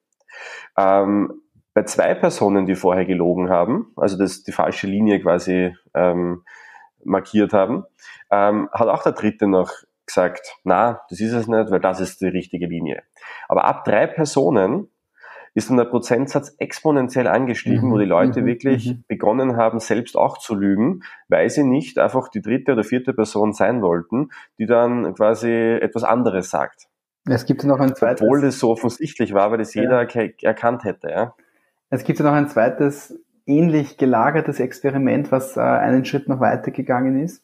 Ähm, 0.78 1.42
bei 1.74 1.84
zwei 1.84 2.14
Personen, 2.16 2.66
die 2.66 2.76
vorher 2.76 3.06
gelogen 3.06 3.50
haben, 3.50 3.94
also 3.96 4.18
das 4.18 4.44
die 4.44 4.52
falsche 4.52 4.88
Linie 4.88 5.22
quasi 5.22 5.76
ähm, 5.94 6.44
markiert 7.04 7.54
haben, 7.54 7.86
ähm, 8.32 8.68
hat 8.74 8.88
auch 8.88 9.04
der 9.04 9.14
dritte 9.14 9.48
noch 9.48 9.72
gesagt, 10.06 10.56
na, 10.64 11.02
das 11.10 11.20
ist 11.20 11.34
es 11.34 11.48
nicht, 11.48 11.70
weil 11.70 11.80
das 11.80 12.00
ist 12.00 12.20
die 12.22 12.28
richtige 12.28 12.66
Linie. 12.66 13.04
Aber 13.48 13.66
ab 13.66 13.86
drei 13.86 14.08
Personen 14.08 14.90
ist 15.58 15.72
dann 15.72 15.78
der 15.78 15.86
Prozentsatz 15.86 16.54
exponentiell 16.60 17.28
angestiegen, 17.28 17.88
mhm. 17.88 17.92
wo 17.92 17.98
die 17.98 18.06
Leute 18.06 18.42
mhm. 18.42 18.46
wirklich 18.46 18.90
mhm. 18.92 19.04
begonnen 19.08 19.58
haben, 19.58 19.80
selbst 19.80 20.16
auch 20.16 20.38
zu 20.38 20.54
lügen, 20.54 21.02
weil 21.30 21.50
sie 21.50 21.64
nicht 21.64 21.98
einfach 21.98 22.28
die 22.28 22.44
dritte 22.44 22.74
oder 22.74 22.84
vierte 22.84 23.12
Person 23.12 23.54
sein 23.54 23.82
wollten, 23.82 24.30
die 24.60 24.68
dann 24.68 25.16
quasi 25.16 25.50
etwas 25.50 26.04
anderes 26.04 26.52
sagt. 26.52 26.86
Es 27.26 27.48
gibt 27.48 27.64
noch 27.64 27.80
ein 27.80 27.96
zweites. 27.96 28.22
Obwohl 28.22 28.42
das 28.42 28.60
so 28.60 28.70
offensichtlich 28.70 29.34
war, 29.34 29.50
weil 29.50 29.58
das 29.58 29.74
jeder 29.74 30.08
ja. 30.08 30.30
erkannt 30.44 30.84
hätte. 30.84 31.10
Ja. 31.10 31.34
Es 31.90 32.04
gibt 32.04 32.20
noch 32.20 32.34
ein 32.34 32.48
zweites 32.50 33.20
ähnlich 33.48 33.98
gelagertes 33.98 34.60
Experiment, 34.60 35.32
was 35.32 35.58
äh, 35.58 35.62
einen 35.62 36.06
Schritt 36.06 36.30
noch 36.30 36.40
weitergegangen 36.40 37.20
ist. 37.20 37.42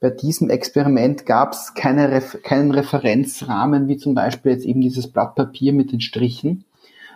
Bei 0.00 0.10
diesem 0.10 0.48
Experiment 0.48 1.26
gab 1.26 1.54
es 1.54 1.74
keine 1.74 2.10
Ref 2.12 2.40
keinen 2.44 2.70
Referenzrahmen, 2.70 3.88
wie 3.88 3.96
zum 3.96 4.14
Beispiel 4.14 4.52
jetzt 4.52 4.64
eben 4.64 4.80
dieses 4.80 5.10
Blatt 5.10 5.34
Papier 5.34 5.72
mit 5.72 5.90
den 5.90 6.00
Strichen, 6.00 6.64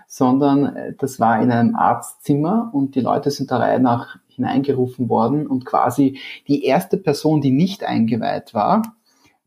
sondern 0.06 0.76
äh, 0.76 0.94
das 0.98 1.20
war 1.20 1.40
in 1.42 1.50
einem 1.50 1.74
Arztzimmer 1.74 2.70
und 2.72 2.94
die 2.94 3.00
Leute 3.00 3.30
sind 3.30 3.50
der 3.50 3.60
Reihe 3.60 3.80
nach 3.80 4.18
hineingerufen 4.28 5.08
worden 5.08 5.46
und 5.46 5.64
quasi 5.64 6.18
die 6.46 6.64
erste 6.64 6.96
Person, 6.96 7.40
die 7.40 7.50
nicht 7.50 7.84
eingeweiht 7.84 8.54
war, 8.54 8.82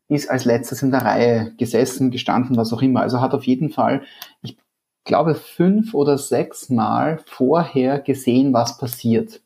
ist 0.08 0.30
als 0.30 0.46
letztes 0.46 0.82
in 0.82 0.92
der 0.92 1.04
Reihe 1.04 1.54
gesessen, 1.58 2.10
gestanden, 2.12 2.58
was 2.58 2.74
auch 2.74 2.82
immer. 2.82 3.02
Also 3.02 3.22
hat 3.22 3.34
auf 3.34 3.46
jeden 3.46 3.70
Fall, 3.70 4.02
ich 4.42 4.58
glaube, 5.06 5.36
fünf 5.36 5.94
oder 5.94 6.18
sechs 6.18 6.70
Mal 6.70 7.20
vorher 7.26 8.00
gesehen, 8.00 8.52
was 8.52 8.78
passiert, 8.78 9.42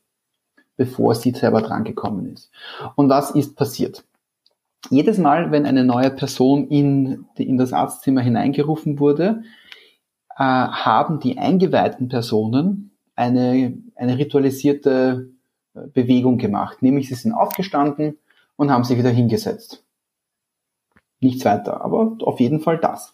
bevor 0.77 1.15
sie 1.15 1.31
selber 1.31 1.61
drangekommen 1.61 2.33
ist. 2.33 2.49
Und 2.95 3.09
was 3.09 3.31
ist 3.31 3.55
passiert? 3.55 4.05
Jedes 4.89 5.17
Mal, 5.17 5.51
wenn 5.51 5.65
eine 5.65 5.83
neue 5.83 6.11
Person 6.11 6.67
in, 6.67 7.25
in 7.35 7.57
das 7.57 7.73
Arztzimmer 7.73 8.21
hineingerufen 8.21 8.99
wurde, 8.99 9.43
äh, 10.37 10.43
haben 10.43 11.19
die 11.19 11.37
eingeweihten 11.37 12.09
Personen 12.09 12.91
eine, 13.15 13.77
eine 13.95 14.17
ritualisierte 14.17 15.29
äh, 15.73 15.87
Bewegung 15.87 16.37
gemacht. 16.37 16.81
Nämlich 16.81 17.09
sie 17.09 17.15
sind 17.15 17.33
aufgestanden 17.33 18.17
und 18.55 18.71
haben 18.71 18.83
sich 18.83 18.97
wieder 18.97 19.09
hingesetzt. 19.09 19.83
Nichts 21.19 21.45
weiter, 21.45 21.81
aber 21.81 22.17
auf 22.21 22.39
jeden 22.39 22.59
Fall 22.59 22.77
das. 22.77 23.11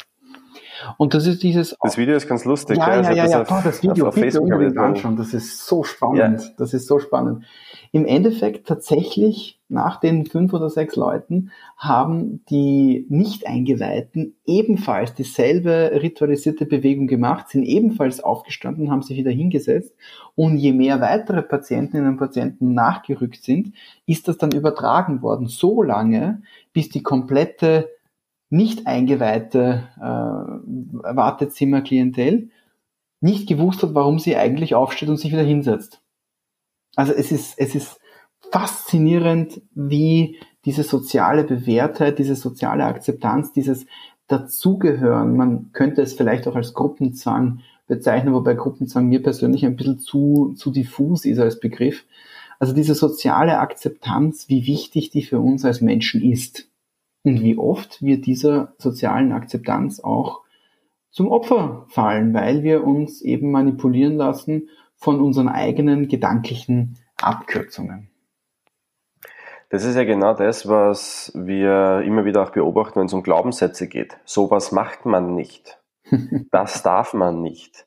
Und 0.98 1.14
das 1.14 1.26
ist 1.26 1.44
dieses. 1.44 1.76
Das 1.82 1.98
Video 1.98 2.16
ist 2.16 2.28
ganz 2.28 2.46
lustig. 2.46 2.78
Ja, 2.78 3.02
ja, 3.02 3.02
ja, 3.02 3.14
ja, 3.14 3.28
ja. 3.28 3.42
Auf, 3.42 3.64
das 3.64 3.84
Video 3.84 4.08
auf, 4.08 4.16
auf 4.16 4.22
bitte 4.22 4.42
unbedingt 4.42 4.78
anschauen. 4.78 5.16
Das 5.16 5.34
ist 5.34 5.66
so 5.66 5.84
spannend. 5.84 6.42
Ja. 6.42 6.50
Das 6.58 6.74
ist 6.74 6.88
so 6.88 7.00
spannend. 7.00 7.46
Im 7.92 8.06
Endeffekt 8.06 8.68
tatsächlich 8.68 9.60
nach 9.68 10.00
den 10.00 10.26
fünf 10.26 10.54
oder 10.54 10.70
sechs 10.70 10.96
Leuten 10.96 11.52
haben 11.78 12.44
die 12.50 13.06
Nicht-Eingeweihten 13.10 14.36
ebenfalls 14.46 15.13
dieselbe 15.13 15.92
ritualisierte 16.02 16.65
Bewegung 16.65 17.08
gemacht, 17.08 17.50
sind 17.50 17.63
ebenfalls 17.63 18.20
aufgestanden, 18.24 18.92
haben 18.92 19.02
sich 19.02 19.18
wieder 19.18 19.32
hingesetzt. 19.32 19.96
Und 20.36 20.58
je 20.58 20.74
mehr 20.74 21.02
weitere 21.02 21.42
Patientinnen 21.42 22.08
und 22.08 22.18
Patienten 22.18 22.74
nachgerückt 22.74 23.44
sind, 23.44 23.74
ist 24.06 24.28
das 24.28 24.38
dann 24.38 24.52
übertragen 24.52 25.22
worden. 25.22 25.48
So 25.48 25.82
lange, 25.84 26.42
bis 26.74 26.89
die 26.89 27.04
komplette 27.04 27.89
nicht 28.50 28.88
eingeweihte 28.88 29.88
äh, 29.98 31.16
Wartezimmerklientel 31.16 32.50
nicht 33.22 33.48
gewusst 33.48 33.84
hat, 33.84 33.94
warum 33.94 34.20
sie 34.20 34.36
eigentlich 34.36 34.76
aufsteht 34.76 35.10
und 35.10 35.18
sich 35.18 35.32
wieder 35.32 35.44
hinsetzt. 35.44 36.02
Also 36.96 37.14
es 37.14 37.32
ist, 37.32 37.56
es 37.58 37.76
ist 37.76 38.00
faszinierend, 38.52 39.62
wie 39.74 40.40
diese 40.66 40.84
soziale 40.84 41.44
Bewährtheit, 41.44 42.20
diese 42.20 42.36
soziale 42.36 42.86
Akzeptanz, 42.86 43.54
dieses 43.54 43.86
Dazugehören, 44.28 45.36
man 45.36 45.72
könnte 45.74 46.02
es 46.02 46.14
vielleicht 46.14 46.48
auch 46.48 46.56
als 46.56 46.74
Gruppenzwang 46.74 47.62
bezeichnen, 47.88 48.34
wobei 48.34 48.54
Gruppenzwang 48.54 49.08
mir 49.08 49.22
persönlich 49.22 49.66
ein 49.66 49.76
bisschen 49.76 50.00
zu, 50.00 50.54
zu 50.56 50.72
diffus 50.72 51.26
ist 51.26 51.40
als 51.40 51.60
Begriff. 51.60 52.06
Also 52.60 52.74
diese 52.74 52.94
soziale 52.94 53.60
Akzeptanz, 53.60 54.50
wie 54.50 54.68
wichtig 54.68 55.10
die 55.10 55.24
für 55.24 55.40
uns 55.40 55.66
als 55.66 55.82
Menschen 55.82 56.22
ist 56.22 56.68
und 57.23 57.41
wie 57.41 57.58
oft 57.58 58.01
wir 58.01 58.21
dieser 58.21 58.73
sozialen 58.77 59.32
Akzeptanz 59.32 59.99
auch 59.99 60.41
zum 61.12 61.27
Opfer 61.27 61.86
fallen, 61.89 62.34
weil 62.34 62.63
wir 62.63 62.84
uns 62.84 63.21
eben 63.21 63.51
manipulieren 63.51 64.15
lassen 64.15 64.69
von 64.95 65.19
unseren 65.19 65.49
eigenen 65.49 66.08
gedanklichen 66.08 66.97
Abkürzungen. 67.21 68.10
Das 69.69 69.84
ist 69.86 69.95
ja 69.95 70.03
genau 70.03 70.34
das, 70.34 70.67
was 70.67 71.32
wir 71.36 72.01
immer 72.01 72.25
wieder 72.25 72.41
auch 72.41 72.49
beobachten, 72.49 72.99
wenn 72.99 73.05
es 73.05 73.13
um 73.13 73.21
Glaubenssätze 73.21 73.88
geht. 73.88 74.17
Sowas 74.25 74.71
macht 74.71 75.05
man 75.05 75.36
nicht. 75.36 75.79
Das 76.51 76.82
darf 76.82 77.13
man 77.13 77.41
nicht. 77.41 77.86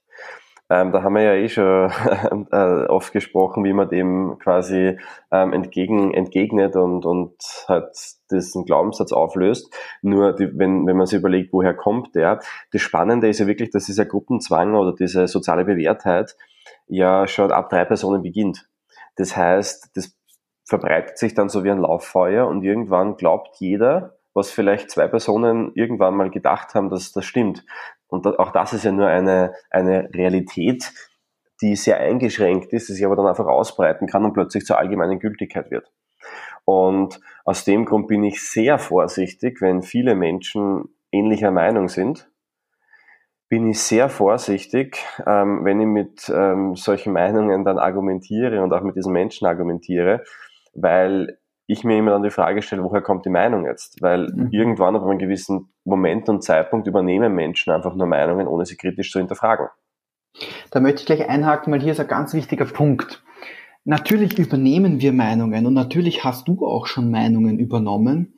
Ähm, 0.72 0.90
da 0.90 1.02
haben 1.02 1.16
wir 1.16 1.22
ja 1.22 1.34
eh 1.34 1.50
schon 1.50 1.90
äh, 2.50 2.86
oft 2.86 3.12
gesprochen, 3.12 3.62
wie 3.62 3.74
man 3.74 3.90
dem 3.90 4.38
quasi 4.38 4.98
ähm, 5.30 5.52
entgegen, 5.52 6.14
entgegnet 6.14 6.76
und, 6.76 7.04
und 7.04 7.34
halt 7.68 7.90
diesen 8.30 8.64
Glaubenssatz 8.64 9.12
auflöst. 9.12 9.70
Nur 10.00 10.32
die, 10.32 10.48
wenn, 10.58 10.86
wenn 10.86 10.96
man 10.96 11.06
sich 11.06 11.18
überlegt, 11.18 11.52
woher 11.52 11.74
kommt 11.74 12.14
der, 12.14 12.40
das 12.72 12.80
Spannende 12.80 13.28
ist 13.28 13.38
ja 13.40 13.46
wirklich, 13.46 13.68
dass 13.68 13.84
dieser 13.84 14.06
Gruppenzwang 14.06 14.74
oder 14.74 14.94
diese 14.94 15.26
soziale 15.26 15.66
Bewährtheit 15.66 16.36
ja 16.86 17.26
schon 17.26 17.52
ab 17.52 17.68
drei 17.68 17.84
Personen 17.84 18.22
beginnt. 18.22 18.66
Das 19.16 19.36
heißt, 19.36 19.90
das 19.94 20.16
verbreitet 20.64 21.18
sich 21.18 21.34
dann 21.34 21.50
so 21.50 21.64
wie 21.64 21.70
ein 21.70 21.82
Lauffeuer 21.82 22.46
und 22.46 22.62
irgendwann 22.62 23.18
glaubt 23.18 23.56
jeder, 23.58 24.16
was 24.32 24.50
vielleicht 24.50 24.90
zwei 24.90 25.06
Personen 25.06 25.72
irgendwann 25.74 26.16
mal 26.16 26.30
gedacht 26.30 26.74
haben, 26.74 26.88
dass 26.88 27.12
das 27.12 27.26
stimmt. 27.26 27.62
Und 28.12 28.26
auch 28.38 28.52
das 28.52 28.74
ist 28.74 28.84
ja 28.84 28.92
nur 28.92 29.06
eine, 29.06 29.54
eine 29.70 30.10
Realität, 30.12 30.92
die 31.62 31.76
sehr 31.76 31.98
eingeschränkt 31.98 32.70
ist, 32.74 32.90
die 32.90 32.92
sich 32.92 33.06
aber 33.06 33.16
dann 33.16 33.26
einfach 33.26 33.46
ausbreiten 33.46 34.06
kann 34.06 34.22
und 34.26 34.34
plötzlich 34.34 34.66
zur 34.66 34.76
allgemeinen 34.76 35.18
Gültigkeit 35.18 35.70
wird. 35.70 35.90
Und 36.66 37.20
aus 37.46 37.64
dem 37.64 37.86
Grund 37.86 38.08
bin 38.08 38.22
ich 38.22 38.46
sehr 38.46 38.78
vorsichtig, 38.78 39.62
wenn 39.62 39.80
viele 39.80 40.14
Menschen 40.14 40.94
ähnlicher 41.10 41.50
Meinung 41.50 41.88
sind, 41.88 42.30
bin 43.48 43.70
ich 43.70 43.80
sehr 43.80 44.10
vorsichtig, 44.10 44.98
ähm, 45.26 45.64
wenn 45.64 45.80
ich 45.80 45.86
mit 45.86 46.32
ähm, 46.34 46.76
solchen 46.76 47.14
Meinungen 47.14 47.64
dann 47.64 47.78
argumentiere 47.78 48.62
und 48.62 48.74
auch 48.74 48.82
mit 48.82 48.94
diesen 48.94 49.12
Menschen 49.14 49.46
argumentiere, 49.46 50.22
weil 50.74 51.38
ich 51.72 51.84
mir 51.84 51.98
immer 51.98 52.12
dann 52.12 52.22
die 52.22 52.30
Frage 52.30 52.62
stelle, 52.62 52.82
woher 52.82 53.02
kommt 53.02 53.24
die 53.24 53.30
Meinung 53.30 53.66
jetzt? 53.66 54.00
Weil 54.00 54.28
mhm. 54.32 54.48
irgendwann 54.50 54.96
auf 54.96 55.02
einem 55.02 55.18
gewissen 55.18 55.72
Moment 55.84 56.28
und 56.28 56.42
Zeitpunkt 56.42 56.86
übernehmen 56.86 57.34
Menschen 57.34 57.72
einfach 57.72 57.94
nur 57.94 58.06
Meinungen, 58.06 58.46
ohne 58.46 58.64
sie 58.66 58.76
kritisch 58.76 59.10
zu 59.10 59.18
hinterfragen. 59.18 59.68
Da 60.70 60.80
möchte 60.80 61.00
ich 61.00 61.06
gleich 61.06 61.28
einhaken, 61.28 61.72
weil 61.72 61.80
hier 61.80 61.92
ist 61.92 62.00
ein 62.00 62.08
ganz 62.08 62.34
wichtiger 62.34 62.64
Punkt. 62.64 63.22
Natürlich 63.84 64.38
übernehmen 64.38 65.00
wir 65.00 65.12
Meinungen 65.12 65.66
und 65.66 65.74
natürlich 65.74 66.24
hast 66.24 66.46
du 66.46 66.64
auch 66.64 66.86
schon 66.86 67.10
Meinungen 67.10 67.58
übernommen, 67.58 68.34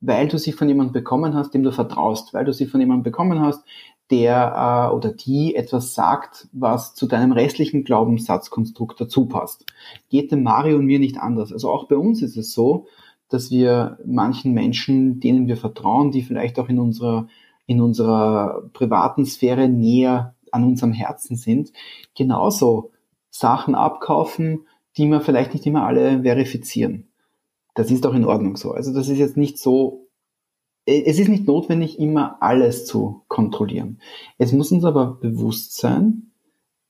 weil 0.00 0.28
du 0.28 0.36
sie 0.36 0.52
von 0.52 0.68
jemandem 0.68 0.92
bekommen 0.92 1.34
hast, 1.34 1.54
dem 1.54 1.62
du 1.62 1.72
vertraust, 1.72 2.34
weil 2.34 2.44
du 2.44 2.52
sie 2.52 2.66
von 2.66 2.80
jemandem 2.80 3.04
bekommen 3.04 3.40
hast, 3.40 3.64
der 4.10 4.90
äh, 4.90 4.94
oder 4.94 5.12
die 5.12 5.54
etwas 5.54 5.94
sagt, 5.94 6.48
was 6.52 6.94
zu 6.94 7.06
deinem 7.06 7.32
restlichen 7.32 7.84
Glaubenssatzkonstrukt 7.84 9.00
dazu 9.00 9.26
passt. 9.26 9.64
Geht 10.10 10.32
dem 10.32 10.42
Mario 10.42 10.78
und 10.78 10.86
mir 10.86 10.98
nicht 10.98 11.18
anders. 11.18 11.52
Also 11.52 11.70
auch 11.70 11.88
bei 11.88 11.96
uns 11.96 12.22
ist 12.22 12.36
es 12.36 12.52
so, 12.52 12.86
dass 13.28 13.50
wir 13.50 13.98
manchen 14.04 14.52
Menschen, 14.52 15.20
denen 15.20 15.46
wir 15.46 15.56
vertrauen, 15.56 16.10
die 16.10 16.22
vielleicht 16.22 16.58
auch 16.58 16.68
in 16.68 16.78
unserer, 16.78 17.28
in 17.66 17.80
unserer 17.80 18.62
privaten 18.74 19.24
Sphäre 19.24 19.68
näher 19.68 20.34
an 20.50 20.64
unserem 20.64 20.92
Herzen 20.92 21.36
sind, 21.36 21.72
genauso 22.14 22.90
Sachen 23.30 23.74
abkaufen, 23.74 24.66
die 24.98 25.06
wir 25.06 25.22
vielleicht 25.22 25.54
nicht 25.54 25.66
immer 25.66 25.86
alle 25.86 26.22
verifizieren. 26.22 27.08
Das 27.74 27.90
ist 27.90 28.06
auch 28.06 28.12
in 28.12 28.26
Ordnung 28.26 28.56
so. 28.56 28.72
Also 28.72 28.92
das 28.92 29.08
ist 29.08 29.16
jetzt 29.18 29.38
nicht 29.38 29.58
so 29.58 30.08
es 30.84 31.18
ist 31.18 31.28
nicht 31.28 31.46
notwendig, 31.46 31.98
immer 31.98 32.42
alles 32.42 32.86
zu 32.86 33.22
kontrollieren. 33.28 34.00
Es 34.38 34.52
muss 34.52 34.72
uns 34.72 34.84
aber 34.84 35.14
bewusst 35.14 35.76
sein, 35.76 36.32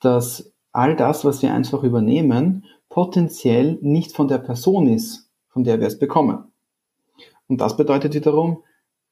dass 0.00 0.52
all 0.72 0.96
das, 0.96 1.24
was 1.24 1.42
wir 1.42 1.52
einfach 1.52 1.82
übernehmen, 1.82 2.64
potenziell 2.88 3.78
nicht 3.82 4.12
von 4.12 4.28
der 4.28 4.38
Person 4.38 4.88
ist, 4.88 5.30
von 5.48 5.64
der 5.64 5.80
wir 5.80 5.86
es 5.86 5.98
bekommen. 5.98 6.44
Und 7.48 7.60
das 7.60 7.76
bedeutet 7.76 8.14
wiederum, 8.14 8.62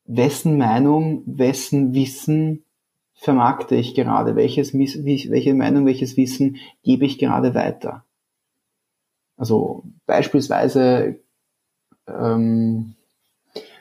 wessen 0.05 0.57
Meinung, 0.57 1.23
wessen 1.27 1.95
Wissen 1.95 2.65
vermarkte 3.15 3.77
ich 3.77 3.95
gerade, 3.95 4.35
welches, 4.35 4.73
welche 4.73 5.55
Meinung, 5.55 5.85
welches 5.85 6.17
Wissen 6.17 6.57
gebe 6.83 7.05
ich 7.05 7.19
gerade 7.19 7.55
weiter. 7.55 8.07
Also 9.37 9.85
beispielsweise, 10.07 11.21
ähm, 12.07 12.95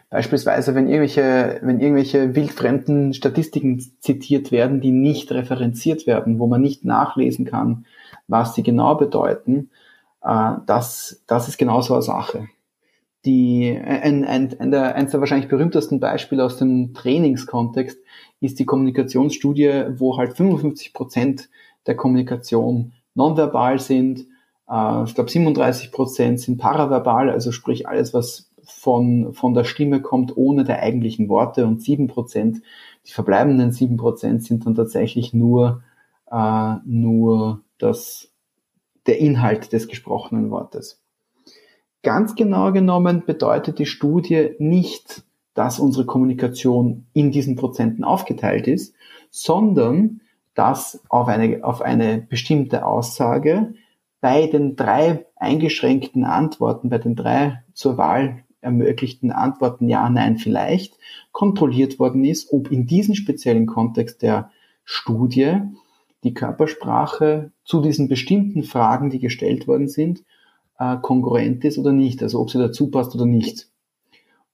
beispielsweise, 0.10 0.76
wenn 0.76 0.88
irgendwelche, 0.88 1.60
wenn 1.62 1.80
irgendwelche 1.80 2.36
wildfremden 2.36 3.14
Statistiken 3.14 3.80
zitiert 4.00 4.52
werden, 4.52 4.82
die 4.82 4.92
nicht 4.92 5.32
referenziert 5.32 6.08
werden, 6.08 6.40
wo 6.40 6.48
man 6.48 6.62
nicht 6.62 6.86
nachlesen 6.86 7.46
kann, 7.46 7.86
was 8.28 8.56
sie 8.56 8.64
genau 8.64 8.96
bedeuten, 8.96 9.70
äh, 10.24 10.54
das, 10.66 11.24
das 11.28 11.48
ist 11.48 11.58
genau 11.58 11.82
so 11.82 11.94
eine 11.94 12.04
Sache. 12.04 12.48
Die, 13.26 13.78
ein, 13.78 14.24
ein, 14.24 14.56
ein 14.60 14.72
der, 14.72 14.96
eines 14.96 15.12
der 15.12 15.20
wahrscheinlich 15.20 15.50
berühmtesten 15.50 16.00
Beispiele 16.00 16.44
aus 16.44 16.58
dem 16.58 16.94
Trainingskontext 16.94 18.00
ist 18.40 18.60
die 18.60 18.66
Kommunikationsstudie, 18.66 19.88
wo 19.98 20.18
halt 20.18 20.38
55 20.38 20.94
Prozent 20.94 21.50
der 21.86 21.96
Kommunikation 21.96 22.94
nonverbal 23.14 23.80
sind. 23.80 24.26
Äh, 24.70 25.04
ich 25.04 25.16
glaube 25.16 25.30
37 25.30 25.92
Prozent 25.92 26.40
sind 26.40 26.58
paraverbal, 26.58 27.30
also 27.30 27.52
sprich 27.52 27.88
alles, 27.88 28.14
was 28.14 28.49
von, 28.72 29.34
von 29.34 29.54
der 29.54 29.64
Stimme 29.64 30.02
kommt, 30.02 30.36
ohne 30.38 30.64
der 30.64 30.82
eigentlichen 30.82 31.30
Worte. 31.30 31.66
Und 31.66 31.82
7 31.82 32.08
Prozent, 32.08 32.62
die 33.08 33.12
verbleibenden 33.12 33.72
7 33.72 33.98
Prozent 33.98 34.44
sind 34.44 34.66
dann 34.66 34.76
tatsächlich 34.76 35.34
nur, 35.34 35.84
äh, 36.32 36.76
nur 36.86 37.62
das, 37.78 38.32
der 39.08 39.20
Inhalt 39.20 39.74
des 39.74 39.88
gesprochenen 39.88 40.52
Wortes. 40.52 41.02
Ganz 42.02 42.36
genau 42.36 42.72
genommen 42.72 43.24
bedeutet 43.26 43.80
die 43.80 43.86
Studie 43.86 44.52
nicht, 44.60 45.24
dass 45.54 45.80
unsere 45.80 46.06
Kommunikation 46.06 47.08
in 47.14 47.32
diesen 47.32 47.58
Prozenten 47.58 48.04
aufgeteilt 48.04 48.68
ist, 48.68 48.96
sondern 49.30 50.22
dass 50.56 51.04
auf 51.10 51.28
eine, 51.28 51.64
auf 51.64 51.82
eine 51.82 52.20
bestimmte 52.20 52.86
Aussage 52.86 53.74
bei 54.22 54.48
den 54.48 54.76
drei 54.76 55.26
eingeschränkten 55.36 56.24
Antworten, 56.26 56.90
bei 56.90 56.98
den 56.98 57.16
drei 57.16 57.64
zur 57.74 57.98
Wahl 57.98 58.44
ermöglichten 58.62 59.32
Antworten 59.32 59.88
Ja, 59.88 60.10
Nein, 60.10 60.38
vielleicht 60.38 60.98
kontrolliert 61.32 62.00
worden 62.00 62.24
ist, 62.24 62.52
ob 62.52 62.72
in 62.72 62.86
diesem 62.86 63.16
speziellen 63.16 63.66
Kontext 63.66 64.22
der 64.22 64.52
Studie 64.84 65.58
die 66.24 66.34
Körpersprache 66.34 67.52
zu 67.64 67.82
diesen 67.82 68.10
bestimmten 68.10 68.64
Fragen, 68.64 69.10
die 69.10 69.20
gestellt 69.20 69.68
worden 69.68 69.88
sind, 69.88 70.24
äh, 70.78 70.98
kongruent 71.02 71.64
ist 71.64 71.78
oder 71.78 71.92
nicht, 71.92 72.22
also 72.24 72.40
ob 72.40 72.50
sie 72.50 72.58
dazu 72.58 72.90
passt 72.90 73.16
oder 73.16 73.26
nicht. 73.26 73.68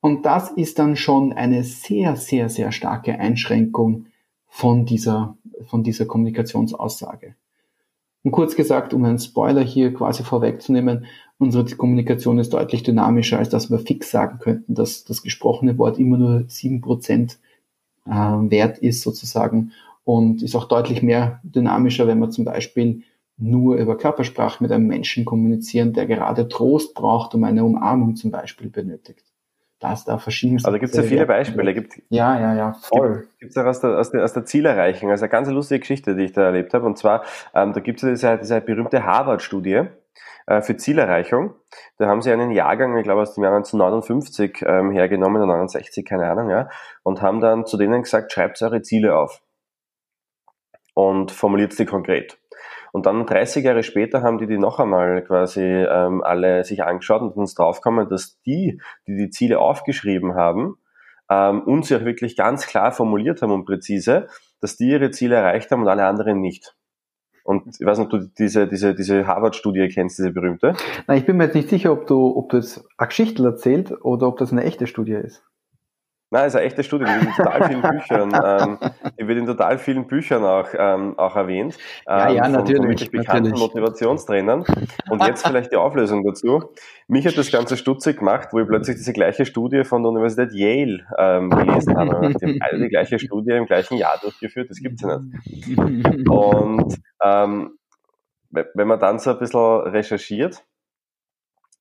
Und 0.02 0.26
das 0.26 0.52
ist 0.52 0.78
dann 0.78 0.96
schon 0.96 1.34
eine 1.34 1.64
sehr, 1.64 2.16
sehr, 2.16 2.50
sehr 2.50 2.72
starke 2.72 3.20
Einschränkung 3.20 4.06
von 4.48 4.86
dieser, 4.86 5.38
von 5.66 5.84
dieser 5.84 6.06
Kommunikationsaussage. 6.06 7.36
Und 8.24 8.32
kurz 8.32 8.56
gesagt, 8.56 8.94
um 8.94 9.04
einen 9.04 9.20
Spoiler 9.20 9.62
hier 9.64 9.94
quasi 9.94 10.24
vorwegzunehmen, 10.24 11.06
unsere 11.38 11.66
Kommunikation 11.76 12.40
ist 12.40 12.54
deutlich 12.54 12.84
dynamischer, 12.84 13.40
als 13.40 13.50
dass 13.50 13.70
wir 13.70 13.80
fix 13.80 14.12
sagen 14.12 14.40
könnten, 14.40 14.76
dass 14.76 15.04
das 15.04 15.22
gesprochene 15.22 15.78
Wort 15.78 16.00
immer 16.00 16.18
nur 16.18 16.46
sieben 16.48 16.82
Prozent 16.82 17.40
äh, 18.06 18.12
wert 18.12 18.78
ist 18.78 19.02
sozusagen 19.02 19.72
und 20.04 20.44
ist 20.44 20.56
auch 20.56 20.68
deutlich 20.68 21.02
mehr 21.02 21.40
dynamischer, 21.44 22.08
wenn 22.08 22.20
wir 22.20 22.30
zum 22.30 22.46
Beispiel 22.46 23.04
nur 23.38 23.76
über 23.76 23.98
Körpersprache 23.98 24.64
mit 24.64 24.72
einem 24.72 24.88
Menschen 24.88 25.26
kommunizieren, 25.26 25.92
der 25.94 26.06
gerade 26.06 26.48
Trost 26.48 26.94
braucht, 26.94 27.36
um 27.36 27.44
eine 27.44 27.66
Umarmung 27.66 28.16
zum 28.16 28.32
Beispiel 28.32 28.70
benötigt. 28.70 29.26
Da 29.80 29.92
ist 29.92 30.06
da 30.06 30.18
verschiedenste. 30.18 30.68
Also 30.68 30.80
gibt 30.80 30.92
es 30.92 30.98
ja 30.98 31.04
viele 31.04 31.26
Beispiele. 31.26 31.74
Gibt, 31.74 32.02
ja, 32.10 32.40
ja, 32.40 32.56
ja, 32.56 32.74
voll. 32.82 33.28
Gibt 33.40 33.52
es 33.52 33.58
auch 33.58 33.66
aus 33.66 33.82
der, 33.82 34.00
aus, 34.00 34.10
der, 34.10 34.24
aus 34.24 34.32
der 34.32 34.46
Zielerreichung. 34.46 35.12
Also 35.12 35.26
eine 35.26 35.30
ganz 35.30 35.50
lustige 35.50 35.82
Geschichte, 35.82 36.16
die 36.16 36.24
ich 36.24 36.32
da 36.32 36.44
erlebt 36.44 36.74
habe. 36.74 36.86
Und 36.86 36.98
zwar, 36.98 37.24
ähm, 37.54 37.74
da 37.74 37.82
gibt 37.82 38.02
es 38.02 38.22
ja 38.22 38.38
diese, 38.38 38.42
diese 38.42 38.62
berühmte 38.62 39.04
Harvard-Studie 39.04 39.88
äh, 40.48 40.62
für 40.62 40.78
Zielerreichung. 40.78 41.56
Da 41.98 42.08
haben 42.08 42.22
sie 42.22 42.32
einen 42.32 42.52
Jahrgang, 42.52 42.98
ich 42.98 43.04
glaube 43.04 43.22
aus 43.22 43.34
dem 43.36 43.44
Jahr 43.44 43.56
1959 43.56 44.64
ähm, 44.66 44.92
hergenommen, 44.92 45.42
oder 45.42 45.54
69, 45.54 46.06
keine 46.06 46.30
Ahnung, 46.30 46.50
ja, 46.50 46.70
und 47.04 47.22
haben 47.22 47.42
dann 47.42 47.66
zu 47.66 47.78
denen 47.78 48.04
gesagt, 48.04 48.32
schreibt 48.32 48.62
eure 48.62 48.82
Ziele 48.82 49.18
auf 49.18 49.42
und 50.94 51.32
formuliert 51.32 51.74
sie 51.74 51.86
konkret. 51.86 52.38
Und 52.94 53.06
dann 53.06 53.26
30 53.26 53.66
Jahre 53.66 53.84
später 53.84 54.22
haben 54.22 54.38
die 54.38 54.48
die 54.48 54.58
noch 54.58 54.80
einmal 54.80 55.22
quasi 55.24 55.62
ähm, 55.62 56.24
alle 56.24 56.64
sich 56.64 56.84
angeschaut 56.84 57.22
und 57.22 57.36
uns 57.36 57.54
draufgekommen, 57.54 58.08
dass 58.08 58.40
die, 58.44 58.80
die 59.06 59.18
die 59.18 59.30
Ziele 59.30 59.60
aufgeschrieben 59.60 60.36
haben, 60.36 60.78
ähm, 61.30 61.62
und 61.64 61.86
sie 61.86 62.06
wirklich 62.06 62.36
ganz 62.36 62.68
klar 62.68 62.92
formuliert 62.92 63.42
haben 63.42 63.52
und 63.52 63.66
präzise, 63.66 64.28
dass 64.62 64.78
die 64.78 64.90
ihre 64.90 65.12
Ziele 65.12 65.36
erreicht 65.36 65.72
haben 65.72 65.82
und 65.82 65.88
alle 65.88 66.06
anderen 66.06 66.40
nicht. 66.40 66.76
Und 67.46 67.68
ich 67.80 67.86
weiß 67.86 68.00
nicht, 68.00 68.12
ob 68.12 68.20
du 68.20 68.28
diese, 68.40 68.68
diese, 68.68 68.96
diese 68.96 69.28
Harvard-Studie 69.28 69.88
kennst, 69.90 70.18
diese 70.18 70.32
berühmte. 70.32 70.74
Nein, 71.06 71.20
ich 71.20 71.26
bin 71.28 71.38
mir 71.38 71.44
jetzt 71.44 71.54
nicht 71.54 71.70
sicher, 71.70 71.92
ob 71.92 72.08
du, 72.08 72.36
ob 72.36 72.50
du 72.50 72.58
jetzt 72.58 72.84
eine 72.98 73.08
Geschichte 73.08 73.44
erzählt 73.44 73.94
oder 74.04 74.28
ob 74.28 74.38
das 74.38 74.52
eine 74.52 74.64
echte 74.64 74.88
Studie 74.88 75.14
ist. 75.14 75.44
Nein, 76.32 76.48
ist 76.48 76.56
eine 76.56 76.66
echte 76.66 76.84
Studie, 76.84 77.06
die 77.06 77.12
wird 77.12 77.38
in 77.38 77.44
total 77.44 77.68
vielen 77.68 77.82
Büchern, 77.92 78.32
ähm, 78.44 78.80
die 79.20 79.28
wird 79.28 79.38
in 79.38 79.46
total 79.46 79.78
vielen 79.78 80.08
Büchern 80.08 80.44
auch, 80.44 80.68
ähm, 80.78 81.18
auch 81.18 81.36
erwähnt. 81.36 81.78
Ähm, 82.08 82.18
ja, 82.18 82.30
ja, 82.30 82.44
von, 82.44 82.52
natürlich. 82.54 82.78
Von 82.78 82.90
wirklich 82.90 83.12
bekannten 83.12 83.50
natürlich. 83.52 83.60
Motivationstrainern. 83.60 84.66
Und 85.10 85.24
jetzt 85.24 85.46
vielleicht 85.46 85.72
die 85.72 85.78
Auflösung 85.78 86.26
dazu. 86.26 86.72
Mich 87.08 87.28
hat 87.28 87.38
das 87.38 87.52
Ganze 87.52 87.78
stutzig 87.78 88.18
gemacht, 88.18 88.50
wo 88.52 88.60
ich 88.60 88.68
plötzlich 88.68 88.98
diese 88.98 89.14
gleiche 89.14 89.46
Studie 89.46 89.84
von 89.84 90.02
der 90.02 90.10
Universität 90.12 90.52
Yale 90.54 91.06
ähm, 91.18 91.52
gelesen 91.52 91.96
habe. 91.96 92.34
Die 92.34 92.46
haben 92.46 92.60
alle 92.62 92.80
die 92.80 92.90
gleiche 92.90 93.20
Studie 93.20 93.52
im 93.52 93.68
gleichen 93.68 93.98
Jahr 93.98 94.18
durchgeführt, 94.20 94.70
das 94.70 94.80
gibt's 94.80 95.04
ja 95.04 95.20
nicht. 95.20 96.28
Und 96.28 96.96
ähm, 97.24 97.78
wenn 98.50 98.88
man 98.88 99.00
dann 99.00 99.20
so 99.20 99.32
ein 99.32 99.40
bisschen 99.40 99.60
recherchiert, 99.60 100.64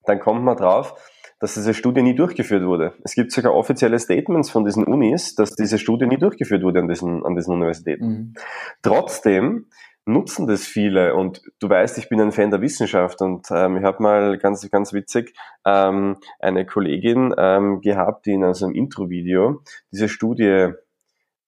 dann 0.05 0.21
kommt 0.21 0.45
man 0.45 0.57
drauf, 0.57 0.95
dass 1.41 1.55
diese 1.55 1.75
Studie 1.75 2.03
nie 2.03 2.15
durchgeführt 2.15 2.65
wurde. 2.65 2.95
Es 3.05 3.15
gibt 3.15 3.33
sogar 3.33 3.55
offizielle 3.55 3.99
Statements 3.99 4.51
von 4.51 4.65
diesen 4.65 4.85
Unis, 4.85 5.35
dass 5.35 5.55
diese 5.55 5.79
Studie 5.79 6.07
nie 6.07 6.19
durchgeführt 6.19 6.63
wurde 6.63 6.81
an 6.81 6.89
diesen, 6.89 7.25
an 7.25 7.35
diesen 7.35 7.55
Universitäten. 7.55 8.07
Mhm. 8.07 8.35
Trotzdem 8.83 9.67
nutzen 10.07 10.47
das 10.47 10.65
viele 10.65 11.15
und 11.15 11.43
du 11.61 11.69
weißt, 11.69 11.97
ich 11.99 12.09
bin 12.09 12.21
ein 12.21 12.33
Fan 12.33 12.51
der 12.51 12.61
Wissenschaft 12.61 13.23
und 13.23 13.47
ähm, 13.51 13.79
ich 13.79 13.85
habe 13.85 14.03
mal 14.03 14.39
ganz, 14.39 14.69
ganz 14.71 14.93
witzig 14.93 15.35
ähm, 15.65 16.19
eine 16.39 16.67
Kollegin 16.67 17.35
ähm, 17.39 17.81
gehabt, 17.81 18.27
die 18.27 18.33
in 18.33 18.45
einem 18.45 18.75
Intro-Video 18.75 19.63
diese 19.93 20.09
Studie 20.09 20.73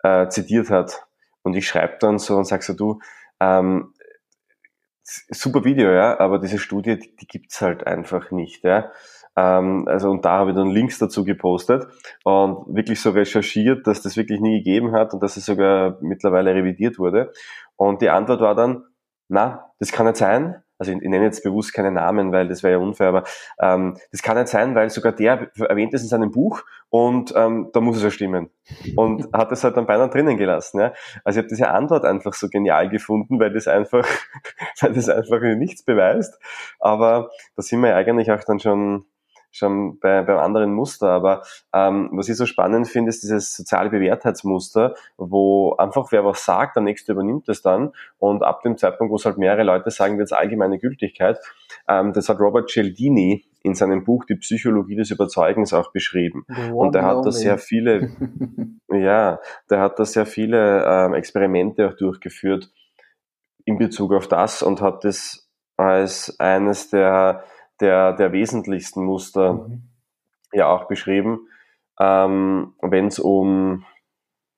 äh, 0.02 0.28
zitiert 0.28 0.70
hat 0.70 1.06
und 1.42 1.54
ich 1.54 1.68
schreibe 1.68 1.96
dann 2.00 2.18
so 2.18 2.36
und 2.36 2.46
sag 2.46 2.62
so, 2.62 2.72
du, 2.72 2.98
ähm, 3.40 3.92
super 5.02 5.64
Video, 5.64 5.92
ja, 5.92 6.18
aber 6.18 6.38
diese 6.38 6.58
Studie, 6.58 6.98
die, 6.98 7.14
die 7.14 7.26
gibt's 7.26 7.60
halt 7.60 7.86
einfach 7.86 8.30
nicht, 8.30 8.64
ja. 8.64 8.90
Ähm, 9.36 9.86
also 9.86 10.10
und 10.10 10.24
da 10.24 10.38
habe 10.38 10.50
ich 10.50 10.56
dann 10.56 10.70
Links 10.70 10.98
dazu 10.98 11.24
gepostet 11.24 11.86
und 12.24 12.74
wirklich 12.74 13.00
so 13.00 13.10
recherchiert, 13.10 13.86
dass 13.86 14.02
das 14.02 14.16
wirklich 14.16 14.40
nie 14.40 14.58
gegeben 14.58 14.92
hat 14.92 15.12
und 15.12 15.22
dass 15.22 15.36
es 15.36 15.44
sogar 15.44 15.98
mittlerweile 16.00 16.54
revidiert 16.54 16.98
wurde. 16.98 17.32
Und 17.76 18.00
die 18.00 18.08
Antwort 18.08 18.40
war 18.40 18.54
dann, 18.54 18.84
na, 19.28 19.72
das 19.78 19.92
kann 19.92 20.06
nicht 20.06 20.16
sein. 20.16 20.62
Also 20.78 20.92
ich, 20.92 20.98
ich 20.98 21.08
nenne 21.08 21.24
jetzt 21.24 21.42
bewusst 21.42 21.72
keine 21.72 21.90
Namen, 21.90 22.32
weil 22.32 22.48
das 22.48 22.62
wäre 22.62 22.74
ja 22.74 22.78
unfair, 22.78 23.08
aber 23.08 23.24
ähm, 23.60 23.96
das 24.12 24.22
kann 24.22 24.36
nicht 24.36 24.48
sein, 24.48 24.74
weil 24.74 24.90
sogar 24.90 25.12
der 25.12 25.50
erwähnt 25.58 25.94
es 25.94 26.02
in 26.02 26.08
seinem 26.08 26.30
Buch 26.30 26.62
und 26.90 27.32
ähm, 27.34 27.70
da 27.72 27.80
muss 27.80 27.96
es 27.96 28.02
ja 28.02 28.10
stimmen. 28.10 28.50
Und 28.94 29.28
hat 29.32 29.50
das 29.52 29.64
halt 29.64 29.76
dann 29.76 29.86
beinahe 29.86 30.10
drinnen 30.10 30.36
gelassen. 30.36 30.80
Ja? 30.80 30.92
Also 31.24 31.38
ich 31.38 31.44
habe 31.44 31.48
diese 31.48 31.70
Antwort 31.70 32.04
einfach 32.04 32.34
so 32.34 32.48
genial 32.48 32.88
gefunden, 32.90 33.40
weil 33.40 33.52
das 33.52 33.68
einfach, 33.68 34.06
weil 34.80 34.92
das 34.92 35.08
einfach 35.08 35.40
nichts 35.40 35.82
beweist. 35.82 36.38
Aber 36.78 37.30
da 37.56 37.62
sind 37.62 37.80
wir 37.80 37.90
ja 37.90 37.96
eigentlich 37.96 38.30
auch 38.30 38.44
dann 38.44 38.60
schon 38.60 39.06
schon 39.56 39.98
bei, 39.98 40.22
beim 40.22 40.38
anderen 40.38 40.72
Muster. 40.72 41.08
Aber 41.10 41.42
ähm, 41.72 42.10
was 42.12 42.28
ich 42.28 42.36
so 42.36 42.46
spannend 42.46 42.88
finde, 42.88 43.10
ist 43.10 43.22
dieses 43.22 43.54
soziale 43.54 43.90
Bewährtheitsmuster, 43.90 44.94
wo 45.16 45.74
einfach 45.76 46.12
wer 46.12 46.24
was 46.24 46.44
sagt, 46.44 46.76
der 46.76 46.82
Nächste 46.82 47.12
übernimmt 47.12 47.48
es 47.48 47.62
dann 47.62 47.92
und 48.18 48.42
ab 48.42 48.62
dem 48.62 48.76
Zeitpunkt, 48.76 49.10
wo 49.10 49.16
es 49.16 49.24
halt 49.24 49.38
mehrere 49.38 49.62
Leute 49.62 49.90
sagen, 49.90 50.18
wird 50.18 50.26
es 50.26 50.32
allgemeine 50.32 50.78
Gültigkeit. 50.78 51.38
Ähm, 51.88 52.12
das 52.12 52.28
hat 52.28 52.40
Robert 52.40 52.70
Cialdini 52.70 53.44
in 53.62 53.74
seinem 53.74 54.04
Buch 54.04 54.24
Die 54.24 54.36
Psychologie 54.36 54.94
des 54.94 55.10
Überzeugens 55.10 55.72
auch 55.72 55.90
beschrieben. 55.90 56.46
Und 56.72 56.94
er 56.94 57.04
hat 57.04 57.26
da 57.26 57.32
sehr 57.32 57.58
viele, 57.58 58.10
ja, 58.88 59.40
der 59.68 59.80
hat 59.80 59.98
da 59.98 60.04
sehr 60.04 60.24
viele 60.24 60.84
ähm, 60.86 61.14
Experimente 61.14 61.88
auch 61.88 61.96
durchgeführt 61.96 62.70
in 63.64 63.76
Bezug 63.76 64.12
auf 64.12 64.28
das 64.28 64.62
und 64.62 64.80
hat 64.80 65.02
das 65.04 65.50
als 65.76 66.38
eines 66.38 66.90
der 66.90 67.42
der, 67.80 68.12
der 68.12 68.32
wesentlichsten 68.32 69.04
Muster 69.04 69.54
mhm. 69.54 69.82
ja 70.52 70.68
auch 70.68 70.88
beschrieben. 70.88 71.48
ähm, 71.98 72.74
wenn 72.82 73.06
es 73.06 73.18
um 73.18 73.84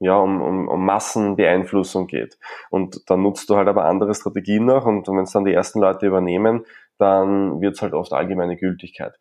ja, 0.01 0.17
um, 0.17 0.41
um, 0.41 0.69
um 0.69 0.85
Massenbeeinflussung 0.85 2.07
geht. 2.07 2.39
Und 2.71 3.11
dann 3.11 3.23
nutzt 3.23 3.51
du 3.51 3.57
halt 3.57 3.69
aber 3.69 3.85
andere 3.85 4.15
Strategien 4.15 4.65
noch 4.65 4.87
und 4.87 5.09
wenn 5.09 5.25
es 5.25 5.33
dann 5.33 5.45
die 5.45 5.53
ersten 5.53 5.81
Leute 5.81 6.07
übernehmen, 6.07 6.65
dann 6.99 7.61
wird 7.61 7.75
es 7.75 7.83
halt 7.83 7.95
oft 7.95 8.13
allgemeine 8.13 8.57
Gültigkeit. 8.57 9.15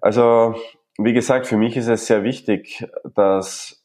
Also, 0.00 0.54
wie 0.98 1.12
gesagt, 1.12 1.46
für 1.46 1.56
mich 1.56 1.76
ist 1.76 1.88
es 1.88 2.06
sehr 2.06 2.22
wichtig, 2.24 2.86
dass 3.14 3.79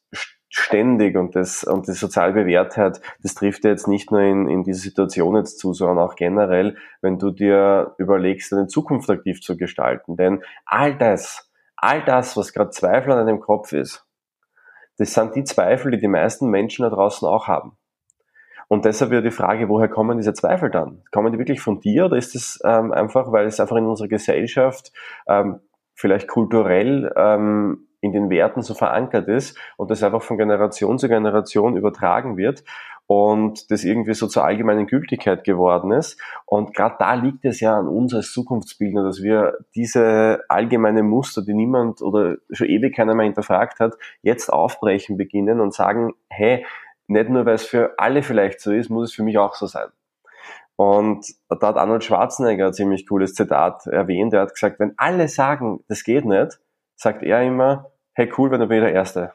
ständig 0.58 1.18
und 1.18 1.36
das 1.36 1.65
und 1.65 1.88
die 1.88 1.91
soziale 1.91 2.32
Bewährtheit, 2.32 3.02
das 3.22 3.36
trifft 3.36 3.65
ja 3.65 3.72
jetzt 3.72 3.89
nicht 3.89 4.10
nur 4.12 4.22
in, 4.22 4.48
in 4.48 4.63
diese 4.63 4.80
Situation 4.80 5.36
jetzt 5.36 5.60
zu, 5.60 5.74
sondern 5.74 6.00
auch 6.00 6.15
generell, 6.15 6.78
wenn 7.02 7.20
du 7.20 7.32
dir 7.32 7.94
überlegst, 7.98 8.54
deine 8.54 8.68
Zukunft 8.68 9.10
aktiv 9.10 9.41
zu 9.41 9.58
gestalten. 9.58 10.15
Denn 10.15 10.44
all 10.65 10.98
das, 10.98 11.52
all 11.76 12.04
das, 12.06 12.38
was 12.38 12.54
gerade 12.54 12.70
Zweifel 12.70 13.12
an 13.12 13.26
deinem 13.26 13.41
Kopf 13.41 13.74
ist, 13.74 14.06
das 14.98 15.13
sind 15.13 15.36
die 15.36 15.44
Zweifel, 15.44 15.91
die 15.91 16.00
die 16.00 16.08
meisten 16.08 16.50
Menschen 16.50 16.84
da 16.84 16.89
draußen 16.89 17.28
auch 17.28 17.50
haben. 17.50 17.78
Und 18.70 18.86
deshalb 18.86 19.12
wieder 19.12 19.22
die 19.22 19.32
Frage, 19.32 19.68
woher 19.68 19.89
kommen 19.89 20.18
diese 20.18 20.34
Zweifel 20.34 20.72
dann? 20.72 21.04
Kommen 21.12 21.34
die 21.34 21.38
wirklich 21.38 21.60
von 21.60 21.82
dir 21.82 22.06
oder 22.06 22.15
ist 22.15 22.34
es 22.34 22.62
ähm, 22.63 22.94
einfach, 22.94 23.32
weil 23.34 23.46
es 23.46 23.60
einfach 23.60 23.76
in 23.76 23.86
unserer 23.86 24.08
Gesellschaft 24.08 24.94
ähm, 25.28 25.60
vielleicht 25.94 26.30
kulturell 26.30 27.12
ähm, 27.18 27.85
in 28.06 28.13
den 28.13 28.30
Werten 28.30 28.62
so 28.62 28.74
verankert 28.74 29.28
ist 29.28 29.58
und 29.78 29.91
das 29.91 30.04
einfach 30.04 30.22
von 30.22 30.38
Generation 30.38 30.98
zu 31.00 31.08
Generation 31.08 31.76
übertragen 31.76 32.38
wird 32.38 32.63
und 33.08 33.70
das 33.70 33.84
irgendwie 33.84 34.13
so 34.13 34.28
zur 34.28 34.46
allgemeinen 34.46 34.88
Gültigkeit 34.88 35.44
geworden 35.44 35.91
ist. 35.91 36.20
Und 36.46 36.74
gerade 36.74 36.96
da 36.98 37.13
liegt 37.13 37.46
es 37.46 37.60
ja 37.60 37.78
an 37.78 37.88
uns 37.88 38.13
als 38.13 38.32
Zukunftsbildner, 38.32 39.04
dass 39.04 39.22
wir 39.22 39.58
diese 39.76 40.44
allgemeine 40.50 41.04
Muster, 41.04 41.44
die 41.44 41.54
niemand 41.54 42.02
oder 42.02 42.38
schon 42.52 42.68
ewig 42.68 42.96
keiner 42.96 43.13
mehr 43.13 43.26
hinterfragt 43.26 43.80
hat, 43.80 43.94
jetzt 44.22 44.52
aufbrechen 44.52 45.18
beginnen 45.18 45.60
und 45.60 45.74
sagen, 45.74 46.13
hey, 46.30 46.65
nicht 47.08 47.30
nur 47.30 47.46
weil 47.46 47.56
es 47.56 47.65
für 47.65 47.94
alle 47.98 48.24
vielleicht 48.24 48.60
so 48.60 48.72
ist, 48.72 48.89
muss 48.89 49.10
es 49.10 49.15
für 49.15 49.24
mich 49.24 49.38
auch 49.38 49.54
so 49.54 49.68
sein. 49.68 49.89
Und 50.78 51.26
da 51.48 51.68
hat 51.68 51.78
Arnold 51.78 52.04
Schwarzenegger 52.04 52.68
ein 52.68 52.74
ziemlich 52.74 53.08
cooles 53.08 53.34
Zitat 53.34 53.88
erwähnt. 53.88 54.34
Er 54.34 54.41
hat 54.41 54.54
gesagt, 54.54 54.80
wenn 54.80 54.94
alle 54.98 55.28
sagen, 55.28 55.84
das 55.88 56.04
geht 56.04 56.26
nicht, 56.26 56.60
sagt 56.96 57.24
er 57.24 57.44
immer, 57.44 57.91
hey 58.15 58.32
cool, 58.38 58.49
wenn 58.51 58.62
du 58.62 58.67
bin 58.67 58.82
der 58.82 58.93
Erste. 58.93 59.34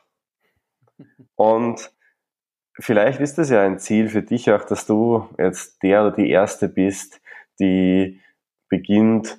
Und 1.37 1.93
vielleicht 2.79 3.21
ist 3.21 3.39
es 3.39 3.51
ja 3.51 3.63
ein 3.63 3.79
Ziel 3.79 4.09
für 4.09 4.23
dich 4.23 4.51
auch, 4.51 4.65
dass 4.65 4.87
du 4.87 5.29
jetzt 5.39 5.83
der 5.83 6.03
oder 6.03 6.17
die 6.17 6.31
Erste 6.31 6.69
bist, 6.69 7.21
die 7.61 8.21
beginnt, 8.69 9.39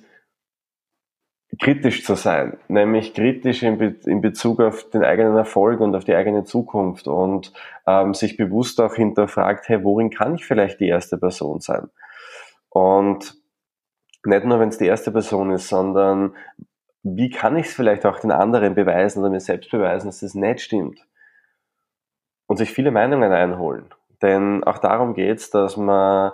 kritisch 1.60 2.04
zu 2.04 2.14
sein, 2.14 2.58
nämlich 2.68 3.14
kritisch 3.14 3.62
in, 3.62 3.78
Be 3.78 3.96
in, 4.06 4.20
Bezug 4.22 4.60
auf 4.60 4.88
den 4.90 5.04
eigenen 5.04 5.36
Erfolg 5.36 5.80
und 5.80 5.94
auf 5.94 6.04
die 6.04 6.14
eigene 6.14 6.44
Zukunft 6.44 7.06
und 7.08 7.52
ähm, 7.86 8.14
sich 8.14 8.36
bewusst 8.36 8.80
auch 8.80 8.94
hinterfragt, 8.94 9.68
hey, 9.68 9.84
worin 9.84 10.10
kann 10.10 10.34
ich 10.34 10.46
vielleicht 10.46 10.80
die 10.80 10.88
erste 10.88 11.18
Person 11.18 11.60
sein? 11.60 11.90
Und 12.70 13.36
nicht 14.24 14.44
nur, 14.44 14.60
wenn 14.60 14.70
es 14.70 14.78
die 14.78 14.86
erste 14.86 15.10
Person 15.10 15.50
ist, 15.50 15.68
sondern 15.68 16.34
wie 17.02 17.30
kann 17.30 17.56
ich 17.56 17.66
es 17.66 17.74
vielleicht 17.74 18.06
auch 18.06 18.20
den 18.20 18.30
anderen 18.30 18.74
beweisen 18.74 19.20
oder 19.20 19.30
mir 19.30 19.40
selbst 19.40 19.70
beweisen, 19.70 20.06
dass 20.06 20.22
es 20.22 20.32
das 20.32 20.34
nicht 20.34 20.60
stimmt? 20.60 21.06
Und 22.46 22.56
sich 22.56 22.70
viele 22.70 22.90
Meinungen 22.90 23.32
einholen. 23.32 23.86
Denn 24.20 24.62
auch 24.64 24.78
darum 24.78 25.14
geht 25.14 25.38
es, 25.38 25.50
dass 25.50 25.76
man 25.76 26.32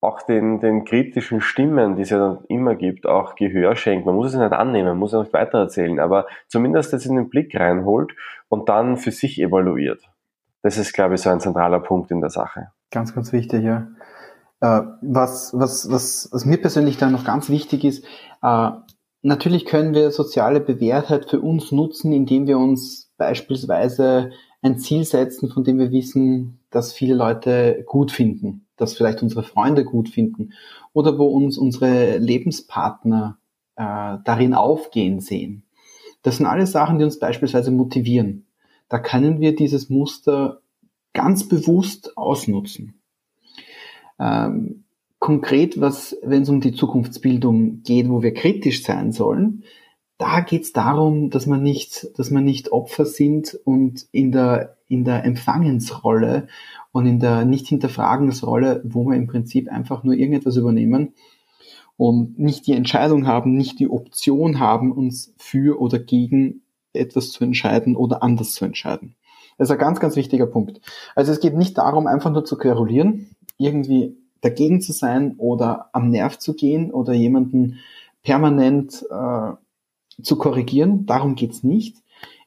auch 0.00 0.22
den, 0.22 0.58
den 0.58 0.84
kritischen 0.84 1.40
Stimmen, 1.40 1.94
die 1.96 2.02
es 2.02 2.10
ja 2.10 2.18
dann 2.18 2.44
immer 2.48 2.74
gibt, 2.74 3.06
auch 3.06 3.36
Gehör 3.36 3.76
schenkt. 3.76 4.04
Man 4.04 4.16
muss 4.16 4.28
es 4.28 4.34
nicht 4.34 4.52
annehmen, 4.52 4.88
man 4.88 4.98
muss 4.98 5.12
es 5.12 5.20
nicht 5.20 5.32
weitererzählen, 5.32 6.00
aber 6.00 6.26
zumindest 6.48 6.92
jetzt 6.92 7.06
in 7.06 7.14
den 7.14 7.28
Blick 7.28 7.54
reinholt 7.58 8.12
und 8.48 8.68
dann 8.68 8.96
für 8.96 9.12
sich 9.12 9.40
evaluiert. 9.40 10.10
Das 10.62 10.76
ist, 10.76 10.92
glaube 10.92 11.14
ich, 11.14 11.20
so 11.20 11.30
ein 11.30 11.40
zentraler 11.40 11.80
Punkt 11.80 12.10
in 12.10 12.20
der 12.20 12.30
Sache. 12.30 12.72
Ganz, 12.90 13.14
ganz 13.14 13.32
wichtig, 13.32 13.62
ja. 13.62 13.88
Äh, 14.60 14.82
was, 15.02 15.52
was, 15.56 15.90
was, 15.90 16.28
was 16.32 16.44
mir 16.44 16.60
persönlich 16.60 16.98
da 16.98 17.08
noch 17.08 17.24
ganz 17.24 17.48
wichtig 17.48 17.84
ist, 17.84 18.04
äh, 18.42 18.70
Natürlich 19.22 19.64
können 19.64 19.94
wir 19.94 20.10
soziale 20.10 20.60
Bewährtheit 20.60 21.30
für 21.30 21.40
uns 21.40 21.70
nutzen, 21.70 22.12
indem 22.12 22.48
wir 22.48 22.58
uns 22.58 23.12
beispielsweise 23.16 24.30
ein 24.62 24.78
Ziel 24.78 25.04
setzen, 25.04 25.48
von 25.48 25.62
dem 25.62 25.78
wir 25.78 25.92
wissen, 25.92 26.58
dass 26.70 26.92
viele 26.92 27.14
Leute 27.14 27.84
gut 27.86 28.10
finden, 28.10 28.66
dass 28.76 28.94
vielleicht 28.94 29.22
unsere 29.22 29.44
Freunde 29.44 29.84
gut 29.84 30.08
finden 30.08 30.54
oder 30.92 31.18
wo 31.18 31.26
uns 31.26 31.56
unsere 31.56 32.18
Lebenspartner 32.18 33.38
äh, 33.76 34.18
darin 34.24 34.54
aufgehen 34.54 35.20
sehen. 35.20 35.64
Das 36.22 36.38
sind 36.38 36.46
alles 36.46 36.72
Sachen, 36.72 36.98
die 36.98 37.04
uns 37.04 37.18
beispielsweise 37.18 37.70
motivieren. 37.70 38.46
Da 38.88 38.98
können 38.98 39.40
wir 39.40 39.54
dieses 39.54 39.88
Muster 39.88 40.60
ganz 41.12 41.48
bewusst 41.48 42.16
ausnutzen. 42.16 43.00
Ähm, 44.18 44.84
konkret, 45.22 45.80
was, 45.80 46.16
wenn 46.24 46.42
es 46.42 46.48
um 46.48 46.60
die 46.60 46.72
Zukunftsbildung 46.72 47.84
geht, 47.84 48.08
wo 48.08 48.24
wir 48.24 48.34
kritisch 48.34 48.82
sein 48.82 49.12
sollen, 49.12 49.62
da 50.18 50.40
geht 50.40 50.62
es 50.62 50.72
darum, 50.72 51.30
dass 51.30 51.46
man 51.46 51.62
nicht, 51.62 52.08
dass 52.18 52.32
man 52.32 52.44
nicht 52.44 52.72
Opfer 52.72 53.06
sind 53.06 53.56
und 53.64 54.04
in 54.10 54.32
der, 54.32 54.78
in 54.88 55.04
der 55.04 55.24
Empfangensrolle 55.24 56.48
und 56.90 57.06
in 57.06 57.20
der 57.20 57.44
nicht 57.44 57.68
hinterfragensrolle, 57.68 58.82
wo 58.84 59.04
wir 59.04 59.14
im 59.14 59.28
Prinzip 59.28 59.70
einfach 59.70 60.02
nur 60.02 60.14
irgendetwas 60.14 60.56
übernehmen 60.56 61.14
und 61.96 62.40
nicht 62.40 62.66
die 62.66 62.72
Entscheidung 62.72 63.24
haben, 63.24 63.54
nicht 63.54 63.78
die 63.78 63.88
Option 63.88 64.58
haben, 64.58 64.90
uns 64.90 65.34
für 65.38 65.80
oder 65.80 66.00
gegen 66.00 66.62
etwas 66.94 67.30
zu 67.30 67.44
entscheiden 67.44 67.94
oder 67.94 68.24
anders 68.24 68.54
zu 68.54 68.64
entscheiden. 68.64 69.14
Das 69.56 69.68
ist 69.68 69.72
ein 69.72 69.78
ganz, 69.78 70.00
ganz 70.00 70.16
wichtiger 70.16 70.46
Punkt. 70.46 70.80
Also 71.14 71.30
es 71.30 71.38
geht 71.38 71.54
nicht 71.54 71.78
darum, 71.78 72.08
einfach 72.08 72.32
nur 72.32 72.44
zu 72.44 72.58
querulieren, 72.58 73.36
irgendwie 73.56 74.16
dagegen 74.42 74.80
zu 74.80 74.92
sein 74.92 75.36
oder 75.38 75.88
am 75.92 76.10
Nerv 76.10 76.38
zu 76.38 76.54
gehen 76.54 76.90
oder 76.90 77.14
jemanden 77.14 77.78
permanent 78.22 79.04
äh, 79.10 79.52
zu 80.22 80.36
korrigieren. 80.36 81.06
Darum 81.06 81.34
geht's 81.34 81.62
nicht. 81.62 81.96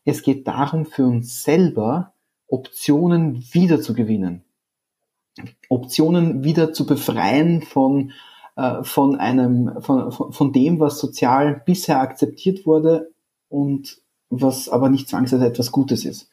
Es 0.03 0.21
geht 0.21 0.47
darum, 0.47 0.85
für 0.85 1.05
uns 1.05 1.41
selber 1.43 2.13
Optionen 2.47 3.43
wieder 3.51 3.81
zu 3.81 3.93
gewinnen. 3.93 4.43
Optionen 5.67 6.43
wieder 6.43 6.73
zu 6.73 6.85
befreien 6.85 7.61
von, 7.63 8.11
äh, 8.55 8.83
von 8.83 9.15
einem, 9.15 9.81
von, 9.81 10.11
von, 10.11 10.31
von 10.31 10.53
dem, 10.53 10.79
was 10.79 10.99
sozial 10.99 11.61
bisher 11.65 11.99
akzeptiert 11.99 12.65
wurde 12.65 13.11
und 13.49 14.01
was 14.29 14.69
aber 14.69 14.89
nicht 14.89 15.09
zwangsweise 15.09 15.45
etwas 15.45 15.71
Gutes 15.71 16.05
ist. 16.05 16.29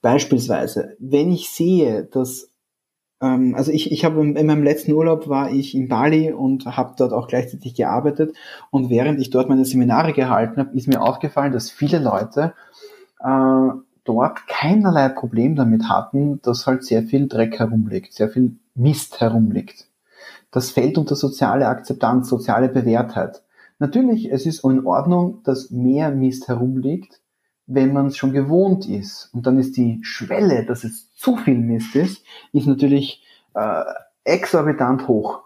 Beispielsweise, 0.00 0.96
wenn 0.98 1.32
ich 1.32 1.50
sehe, 1.50 2.04
dass 2.04 2.50
ähm, 3.20 3.54
also 3.54 3.72
ich, 3.72 3.92
ich 3.92 4.04
habe 4.04 4.20
in 4.20 4.46
meinem 4.46 4.62
letzten 4.62 4.92
Urlaub 4.92 5.28
war 5.28 5.50
ich 5.50 5.74
in 5.74 5.88
Bali 5.88 6.32
und 6.32 6.66
habe 6.66 6.94
dort 6.96 7.12
auch 7.12 7.28
gleichzeitig 7.28 7.74
gearbeitet. 7.74 8.34
Und 8.70 8.90
während 8.90 9.20
ich 9.20 9.30
dort 9.30 9.48
meine 9.48 9.64
Seminare 9.64 10.12
gehalten 10.12 10.58
habe, 10.58 10.76
ist 10.76 10.88
mir 10.88 11.02
aufgefallen, 11.02 11.52
dass 11.52 11.70
viele 11.70 11.98
Leute 11.98 12.54
äh, 13.20 13.68
dort 14.04 14.46
keinerlei 14.46 15.08
Problem 15.10 15.56
damit 15.56 15.88
hatten, 15.88 16.40
dass 16.42 16.66
halt 16.66 16.84
sehr 16.84 17.02
viel 17.02 17.28
Dreck 17.28 17.58
herumliegt, 17.58 18.12
sehr 18.14 18.28
viel 18.28 18.56
Mist 18.74 19.20
herumliegt. 19.20 19.86
Das 20.50 20.70
fällt 20.70 20.96
unter 20.96 21.14
soziale 21.14 21.68
Akzeptanz, 21.68 22.28
soziale 22.28 22.68
Bewährtheit. 22.68 23.42
Natürlich, 23.78 24.32
es 24.32 24.46
ist 24.46 24.64
in 24.64 24.86
Ordnung, 24.86 25.42
dass 25.44 25.70
mehr 25.70 26.10
Mist 26.10 26.48
herumliegt, 26.48 27.20
wenn 27.68 27.92
man 27.92 28.06
es 28.06 28.16
schon 28.16 28.32
gewohnt 28.32 28.88
ist. 28.88 29.30
Und 29.32 29.46
dann 29.46 29.58
ist 29.58 29.76
die 29.76 30.00
Schwelle, 30.02 30.64
dass 30.64 30.84
es 30.84 31.14
zu 31.14 31.36
viel 31.36 31.58
Mist 31.58 31.94
ist, 31.94 32.24
ist 32.52 32.66
natürlich 32.66 33.22
äh, 33.54 33.84
exorbitant 34.24 35.06
hoch. 35.06 35.42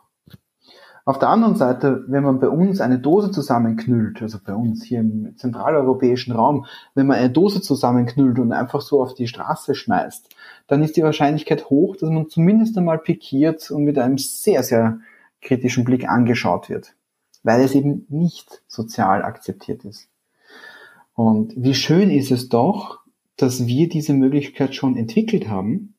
Auf 1.04 1.18
der 1.18 1.30
anderen 1.30 1.56
Seite, 1.56 2.04
wenn 2.06 2.22
man 2.22 2.38
bei 2.38 2.48
uns 2.48 2.80
eine 2.80 3.00
Dose 3.00 3.32
zusammenknüllt, 3.32 4.22
also 4.22 4.38
bei 4.44 4.54
uns 4.54 4.84
hier 4.84 5.00
im 5.00 5.36
zentraleuropäischen 5.36 6.32
Raum, 6.32 6.66
wenn 6.94 7.08
man 7.08 7.16
eine 7.16 7.30
Dose 7.30 7.60
zusammenknüllt 7.60 8.38
und 8.38 8.52
einfach 8.52 8.80
so 8.80 9.02
auf 9.02 9.14
die 9.14 9.26
Straße 9.26 9.74
schmeißt, 9.74 10.28
dann 10.68 10.80
ist 10.80 10.96
die 10.96 11.02
Wahrscheinlichkeit 11.02 11.70
hoch, 11.70 11.96
dass 11.96 12.08
man 12.08 12.28
zumindest 12.28 12.78
einmal 12.78 12.98
pikiert 12.98 13.68
und 13.72 13.82
mit 13.82 13.98
einem 13.98 14.16
sehr, 14.16 14.62
sehr 14.62 15.00
kritischen 15.40 15.82
Blick 15.82 16.08
angeschaut 16.08 16.68
wird, 16.68 16.94
weil 17.42 17.62
es 17.62 17.74
eben 17.74 18.06
nicht 18.08 18.62
sozial 18.68 19.24
akzeptiert 19.24 19.84
ist. 19.84 20.11
Und 21.14 21.52
wie 21.56 21.74
schön 21.74 22.10
ist 22.10 22.30
es 22.30 22.48
doch, 22.48 23.00
dass 23.36 23.66
wir 23.66 23.88
diese 23.88 24.14
Möglichkeit 24.14 24.74
schon 24.74 24.96
entwickelt 24.96 25.48
haben. 25.48 25.94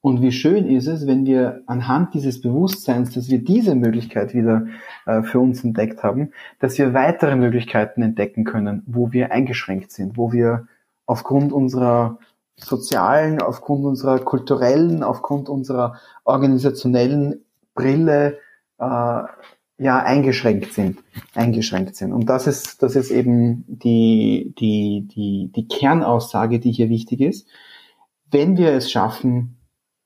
Und 0.00 0.22
wie 0.22 0.32
schön 0.32 0.68
ist 0.68 0.86
es, 0.86 1.06
wenn 1.06 1.26
wir 1.26 1.62
anhand 1.66 2.14
dieses 2.14 2.40
Bewusstseins, 2.40 3.14
dass 3.14 3.28
wir 3.28 3.42
diese 3.42 3.74
Möglichkeit 3.74 4.32
wieder 4.32 4.66
äh, 5.06 5.22
für 5.22 5.40
uns 5.40 5.64
entdeckt 5.64 6.02
haben, 6.04 6.30
dass 6.60 6.78
wir 6.78 6.94
weitere 6.94 7.34
Möglichkeiten 7.34 8.02
entdecken 8.02 8.44
können, 8.44 8.82
wo 8.86 9.12
wir 9.12 9.32
eingeschränkt 9.32 9.90
sind, 9.90 10.16
wo 10.16 10.32
wir 10.32 10.68
aufgrund 11.06 11.52
unserer 11.52 12.18
sozialen, 12.56 13.40
aufgrund 13.40 13.84
unserer 13.84 14.20
kulturellen, 14.20 15.02
aufgrund 15.02 15.48
unserer 15.48 15.96
organisationellen 16.24 17.44
Brille 17.74 18.38
äh, 18.78 19.22
ja 19.78 19.98
eingeschränkt 19.98 20.72
sind, 20.72 20.98
eingeschränkt 21.34 21.96
sind. 21.96 22.12
Und 22.12 22.26
das 22.26 22.46
ist, 22.46 22.82
das 22.82 22.96
ist 22.96 23.10
eben 23.10 23.64
die, 23.68 24.54
die, 24.58 25.08
die, 25.14 25.52
die 25.54 25.68
Kernaussage, 25.68 26.58
die 26.58 26.72
hier 26.72 26.88
wichtig 26.88 27.20
ist. 27.20 27.48
Wenn 28.30 28.56
wir 28.56 28.72
es 28.72 28.90
schaffen 28.90 29.58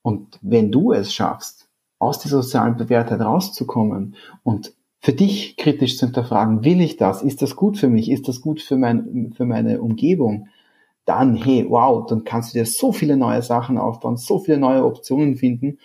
und 0.02 0.38
wenn 0.42 0.70
du 0.70 0.92
es 0.92 1.12
schaffst, 1.14 1.68
aus 1.98 2.18
dieser 2.18 2.42
sozialen 2.42 2.76
Bewährtheit 2.76 3.20
rauszukommen 3.20 4.16
und 4.42 4.74
für 5.00 5.12
dich 5.12 5.56
kritisch 5.56 5.96
zu 5.96 6.06
hinterfragen, 6.06 6.64
will 6.64 6.80
ich 6.80 6.96
das? 6.96 7.22
Ist 7.22 7.42
das 7.42 7.56
gut 7.56 7.78
für 7.78 7.88
mich? 7.88 8.10
Ist 8.10 8.28
das 8.28 8.40
gut 8.40 8.60
für, 8.60 8.76
mein, 8.76 9.32
für 9.36 9.46
meine 9.46 9.80
Umgebung? 9.80 10.48
Dann, 11.04 11.34
hey, 11.34 11.66
wow, 11.68 12.06
dann 12.06 12.22
kannst 12.24 12.54
du 12.54 12.58
dir 12.58 12.66
so 12.66 12.92
viele 12.92 13.16
neue 13.16 13.42
Sachen 13.42 13.78
aufbauen, 13.78 14.16
so 14.16 14.38
viele 14.38 14.58
neue 14.58 14.84
Optionen 14.84 15.36
finden. 15.36 15.78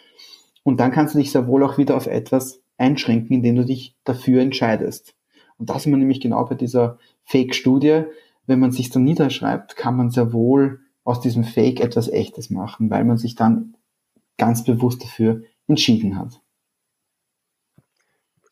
Und 0.61 0.79
dann 0.79 0.91
kannst 0.91 1.15
du 1.15 1.19
dich 1.19 1.31
sehr 1.31 1.47
wohl 1.47 1.63
auch 1.63 1.77
wieder 1.77 1.95
auf 1.95 2.05
etwas 2.05 2.61
einschränken, 2.77 3.37
indem 3.37 3.55
du 3.55 3.65
dich 3.65 3.95
dafür 4.03 4.41
entscheidest. 4.41 5.15
Und 5.57 5.69
das 5.69 5.77
ist 5.77 5.87
man 5.87 5.99
nämlich 5.99 6.21
genau 6.21 6.45
bei 6.45 6.55
dieser 6.55 6.99
Fake-Studie. 7.23 8.03
Wenn 8.45 8.59
man 8.59 8.71
sich 8.71 8.89
dann 8.89 9.03
niederschreibt, 9.03 9.75
kann 9.75 9.95
man 9.97 10.11
sehr 10.11 10.31
wohl 10.33 10.79
aus 11.03 11.19
diesem 11.21 11.43
Fake 11.43 11.79
etwas 11.79 12.09
Echtes 12.09 12.49
machen, 12.49 12.89
weil 12.89 13.03
man 13.03 13.17
sich 13.17 13.35
dann 13.35 13.75
ganz 14.37 14.63
bewusst 14.63 15.03
dafür 15.03 15.41
entschieden 15.67 16.17
hat. 16.17 16.41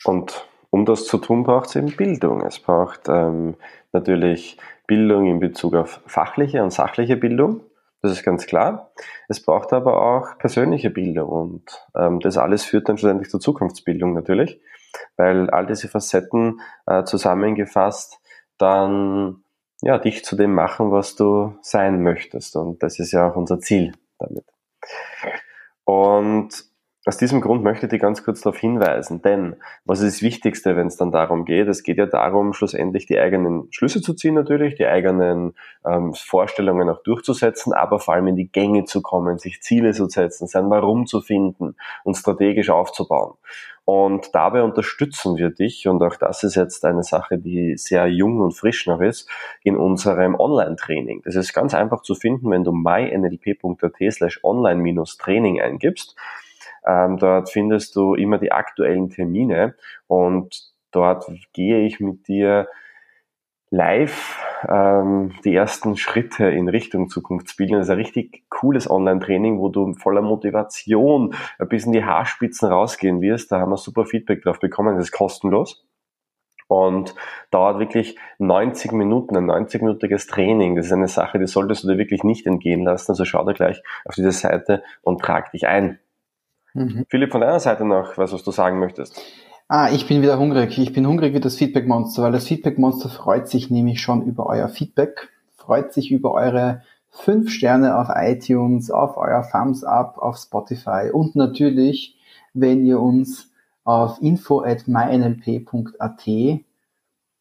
Und 0.04 0.48
um 0.70 0.86
das 0.86 1.06
zu 1.06 1.18
tun, 1.18 1.44
braucht 1.44 1.68
es 1.68 1.76
eben 1.76 1.96
Bildung. 1.96 2.42
Es 2.42 2.60
braucht 2.60 3.08
ähm, 3.08 3.56
natürlich 3.92 4.58
Bildung 4.88 5.26
in 5.26 5.40
Bezug 5.40 5.76
auf 5.76 6.02
fachliche 6.06 6.64
und 6.64 6.72
sachliche 6.72 7.16
Bildung. 7.16 7.62
Das 8.06 8.20
ist 8.20 8.24
ganz 8.24 8.46
klar. 8.46 8.91
Es 9.28 9.41
braucht 9.41 9.74
aber 9.74 10.00
auch 10.00 10.38
persönliche 10.38 10.91
Bildung 10.91 11.28
und 11.28 11.88
ähm, 11.96 12.20
das 12.20 12.38
alles 12.38 12.63
führt 12.63 12.88
dann 12.88 13.00
schlussendlich 13.00 13.32
zur 13.32 13.39
Zukunftsbildung 13.39 14.13
natürlich, 14.13 14.62
weil 15.18 15.50
all 15.50 15.65
diese 15.65 15.88
Facetten 15.88 16.62
äh, 16.86 17.04
zusammengefasst 17.04 18.20
dann 18.60 19.44
ja, 19.82 19.98
dich 19.98 20.24
zu 20.24 20.36
dem 20.36 20.54
machen, 20.54 20.91
was 20.91 21.15
du 21.15 21.58
sein 21.63 22.04
möchtest. 22.04 22.56
Und 22.56 22.84
das 22.84 23.00
ist 23.00 23.12
ja 23.12 23.28
auch 23.28 23.36
unser 23.36 23.60
Ziel 23.60 23.94
damit. 24.20 24.46
Und 25.84 26.50
aus 27.08 27.18
diesem 27.18 27.39
Grund 27.39 27.63
möchte 27.63 27.86
ich 27.86 27.91
dich 27.91 28.02
ganz 28.02 28.24
kurz 28.24 28.41
darauf 28.41 28.58
hinweisen, 28.58 29.22
denn 29.22 29.58
was 29.86 30.02
ist 30.02 30.15
das 30.15 30.22
Wichtigste, 30.24 30.76
wenn 30.76 30.88
es 30.88 30.98
dann 30.98 31.12
darum 31.12 31.46
geht? 31.46 31.68
Es 31.68 31.84
geht 31.84 31.98
ja 31.98 32.08
darum, 32.08 32.54
schlussendlich 32.54 33.06
die 33.06 33.20
eigenen 33.20 33.68
Schlüsse 33.70 34.02
zu 34.02 34.15
ziehen 34.15 34.34
natürlich, 34.34 34.74
die 34.74 34.88
eigenen 34.88 35.54
ähm, 35.86 36.15
Vorstellungen 36.15 36.89
auch 36.89 37.04
durchzusetzen, 37.04 37.74
aber 37.74 38.00
vor 38.00 38.15
allem 38.15 38.28
in 38.28 38.36
die 38.36 38.52
Gänge 38.52 38.86
zu 38.86 39.04
kommen, 39.04 39.38
sich 39.38 39.62
Ziele 39.62 39.94
zu 39.94 40.08
setzen, 40.10 40.48
sein 40.48 40.68
Warum 40.72 41.06
zu 41.06 41.22
finden 41.22 41.76
und 42.04 42.15
strategisch 42.15 42.72
aufzubauen. 42.72 43.36
Und 43.86 44.34
dabei 44.34 44.63
unterstützen 44.63 45.38
wir 45.38 45.52
dich, 45.52 45.88
und 45.88 46.02
auch 46.02 46.15
das 46.15 46.44
ist 46.44 46.56
jetzt 46.56 46.84
eine 46.86 47.04
Sache, 47.04 47.38
die 47.38 47.78
sehr 47.78 48.08
jung 48.08 48.39
und 48.39 48.54
frisch 48.54 48.88
noch 48.88 49.00
ist, 49.00 49.30
in 49.62 49.78
unserem 49.78 50.34
Online-Training. 50.34 51.22
Das 51.24 51.36
ist 51.36 51.54
ganz 51.54 51.76
einfach 51.76 52.02
zu 52.02 52.15
finden, 52.15 52.50
wenn 52.50 52.63
du 52.63 52.72
mynlp.at 52.72 54.12
slash 54.12 54.39
online-training 54.44 55.62
eingibst 55.62 56.15
ähm, 56.86 57.17
dort 57.17 57.50
findest 57.50 57.95
du 57.95 58.15
immer 58.15 58.38
die 58.38 58.52
aktuellen 58.52 59.10
Termine 59.10 59.76
und 60.08 60.74
dort 60.91 61.30
gehe 61.54 61.86
ich 61.86 62.00
mit 62.00 62.28
dir 62.28 62.67
live 63.71 64.39
ähm, 64.69 65.34
die 65.43 65.54
ersten 65.54 65.98
Schritte 65.98 66.45
in 66.45 66.69
Richtung 66.69 67.10
Zukunftsbildung. 67.10 67.78
Das 67.78 67.88
ist 67.88 67.91
ein 67.91 67.98
richtig 67.98 68.43
cooles 68.50 68.89
Online-Training, 68.89 69.60
wo 69.60 69.69
du 69.69 69.93
voller 69.95 70.21
Motivation 70.21 71.36
bis 71.67 71.86
in 71.86 71.91
die 71.91 72.06
Haarspitzen 72.06 72.69
rausgehen 72.69 73.21
wirst. 73.21 73.52
Da 73.52 73.60
haben 73.60 73.71
wir 73.71 73.78
super 73.78 74.06
Feedback 74.06 74.43
drauf 74.43 74.60
bekommen. 74.60 74.95
Das 74.95 75.06
ist 75.06 75.12
kostenlos 75.12 75.86
und 76.67 77.15
dauert 77.52 77.80
wirklich 77.80 78.17
90 78.39 78.91
Minuten, 78.93 79.36
ein 79.36 79.50
90-minütiges 79.50 80.30
Training. 80.30 80.76
Das 80.76 80.88
ist 80.88 80.91
eine 80.91 81.08
Sache, 81.08 81.39
die 81.39 81.48
solltest 81.48 81.84
du 81.84 81.88
dir 81.89 81.98
wirklich 81.98 82.24
nicht 82.24 82.48
entgehen 82.48 82.84
lassen. 82.84 83.12
Also 83.12 83.26
schau 83.26 83.43
da 83.43 83.54
gleich 83.54 83.82
auf 84.06 84.15
diese 84.15 84.32
Seite 84.32 84.84
und 85.02 85.21
trag 85.21 85.52
dich 85.52 85.67
ein. 85.67 86.00
Mhm. 86.76 87.06
Philipp, 87.10 87.32
von 87.32 87.42
deiner 87.42 87.60
Seite 87.60 87.86
noch, 87.86 88.18
was, 88.18 88.34
was 88.34 88.44
du 88.44 88.52
sagen 88.52 88.80
möchtest? 88.80 89.20
Ah, 89.68 89.90
ich 89.92 90.08
bin 90.08 90.22
wieder 90.22 90.38
hungrig. 90.38 90.78
Ich 90.78 90.94
bin 90.94 91.08
hungrig 91.08 91.34
wie 91.34 91.40
das 91.40 91.56
Feedback 91.56 91.88
Monster, 91.88 92.24
weil 92.24 92.34
das 92.34 92.48
Feedback 92.48 92.78
Monster 92.78 93.10
freut 93.10 93.48
sich 93.48 93.72
nämlich 93.72 94.02
schon 94.02 94.24
über 94.24 94.46
euer 94.46 94.68
Feedback, 94.68 95.30
freut 95.56 95.94
sich 95.94 96.12
über 96.12 96.34
eure 96.34 96.84
fünf 97.10 97.50
Sterne 97.50 97.98
auf 97.98 98.10
iTunes, 98.14 98.92
auf 98.92 99.16
euer 99.16 99.48
Thumbs 99.50 99.84
Up, 99.86 100.18
auf 100.18 100.38
Spotify 100.38 101.10
und 101.12 101.36
natürlich, 101.36 102.18
wenn 102.54 102.86
ihr 102.86 103.00
uns 103.00 103.50
auf 103.86 104.22
info 104.22 104.62
at 104.62 104.88
mynlp.at 104.88 106.28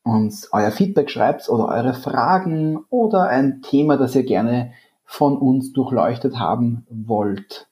uns 0.05 0.49
euer 0.53 0.71
Feedback 0.71 1.11
schreibt 1.11 1.49
oder 1.49 1.69
eure 1.69 1.95
Fragen 1.95 2.79
oder 2.89 3.29
ein 3.29 3.63
Thema, 3.63 3.97
das 3.97 4.15
ihr 4.15 4.25
gerne 4.25 4.73
von 5.05 5.37
uns 5.37 5.73
durchleuchtet 5.73 6.39
haben 6.39 6.87
wollt 6.89 7.67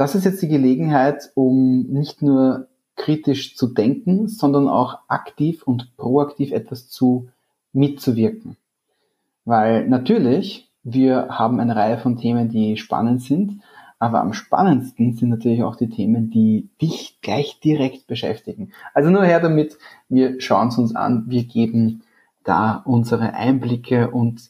das 0.00 0.14
ist 0.14 0.24
jetzt 0.24 0.40
die 0.40 0.48
Gelegenheit, 0.48 1.30
um 1.34 1.82
nicht 1.82 2.22
nur 2.22 2.68
kritisch 2.96 3.54
zu 3.54 3.66
denken, 3.66 4.28
sondern 4.28 4.66
auch 4.66 5.00
aktiv 5.08 5.62
und 5.62 5.94
proaktiv 5.98 6.52
etwas 6.52 6.88
zu 6.88 7.28
mitzuwirken. 7.74 8.56
Weil 9.44 9.86
natürlich, 9.86 10.70
wir 10.82 11.28
haben 11.28 11.60
eine 11.60 11.76
Reihe 11.76 11.98
von 11.98 12.16
Themen, 12.16 12.48
die 12.48 12.78
spannend 12.78 13.20
sind, 13.20 13.60
aber 13.98 14.22
am 14.22 14.32
spannendsten 14.32 15.16
sind 15.16 15.28
natürlich 15.28 15.62
auch 15.62 15.76
die 15.76 15.90
Themen, 15.90 16.30
die 16.30 16.70
dich 16.80 17.18
gleich 17.20 17.60
direkt 17.60 18.06
beschäftigen. 18.06 18.72
Also 18.94 19.10
nur 19.10 19.24
her 19.24 19.40
damit, 19.40 19.76
wir 20.08 20.40
schauen 20.40 20.68
es 20.68 20.78
uns 20.78 20.96
an, 20.96 21.24
wir 21.28 21.44
geben 21.44 22.04
da 22.42 22.80
unsere 22.86 23.34
Einblicke 23.34 24.10
und 24.10 24.48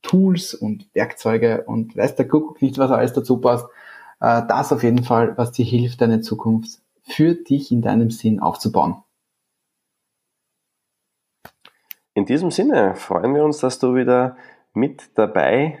Tools 0.00 0.54
und 0.54 0.86
Werkzeuge 0.94 1.64
und 1.66 1.94
weiß 1.98 2.16
der 2.16 2.26
Kuckuck 2.26 2.62
nicht, 2.62 2.78
was 2.78 2.90
alles 2.90 3.12
dazu 3.12 3.36
passt, 3.42 3.66
äh, 4.20 4.42
das 4.46 4.72
auf 4.72 4.82
jeden 4.82 5.04
Fall, 5.04 5.36
was 5.36 5.52
dir 5.52 5.64
hilft, 5.64 6.00
deine 6.00 6.20
Zukunft 6.20 6.80
für 7.02 7.34
dich 7.34 7.70
in 7.70 7.82
deinem 7.82 8.10
Sinn 8.10 8.40
aufzubauen. 8.40 9.02
In 12.14 12.24
diesem 12.24 12.50
Sinne 12.50 12.94
freuen 12.94 13.34
wir 13.34 13.44
uns, 13.44 13.58
dass 13.58 13.78
du 13.78 13.94
wieder 13.94 14.36
mit 14.72 15.10
dabei 15.16 15.78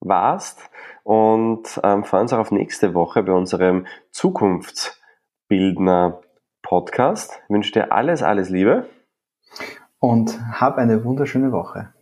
warst 0.00 0.70
und 1.04 1.80
ähm, 1.82 2.04
freuen 2.04 2.22
uns 2.22 2.32
auch 2.32 2.38
auf 2.38 2.50
nächste 2.50 2.94
Woche 2.94 3.22
bei 3.22 3.32
unserem 3.32 3.86
Zukunftsbildner 4.10 6.22
Podcast. 6.62 7.40
Ich 7.44 7.50
wünsche 7.50 7.72
dir 7.72 7.92
alles, 7.92 8.22
alles 8.22 8.48
Liebe. 8.50 8.88
Und 9.98 10.38
hab 10.52 10.78
eine 10.78 11.04
wunderschöne 11.04 11.52
Woche. 11.52 11.92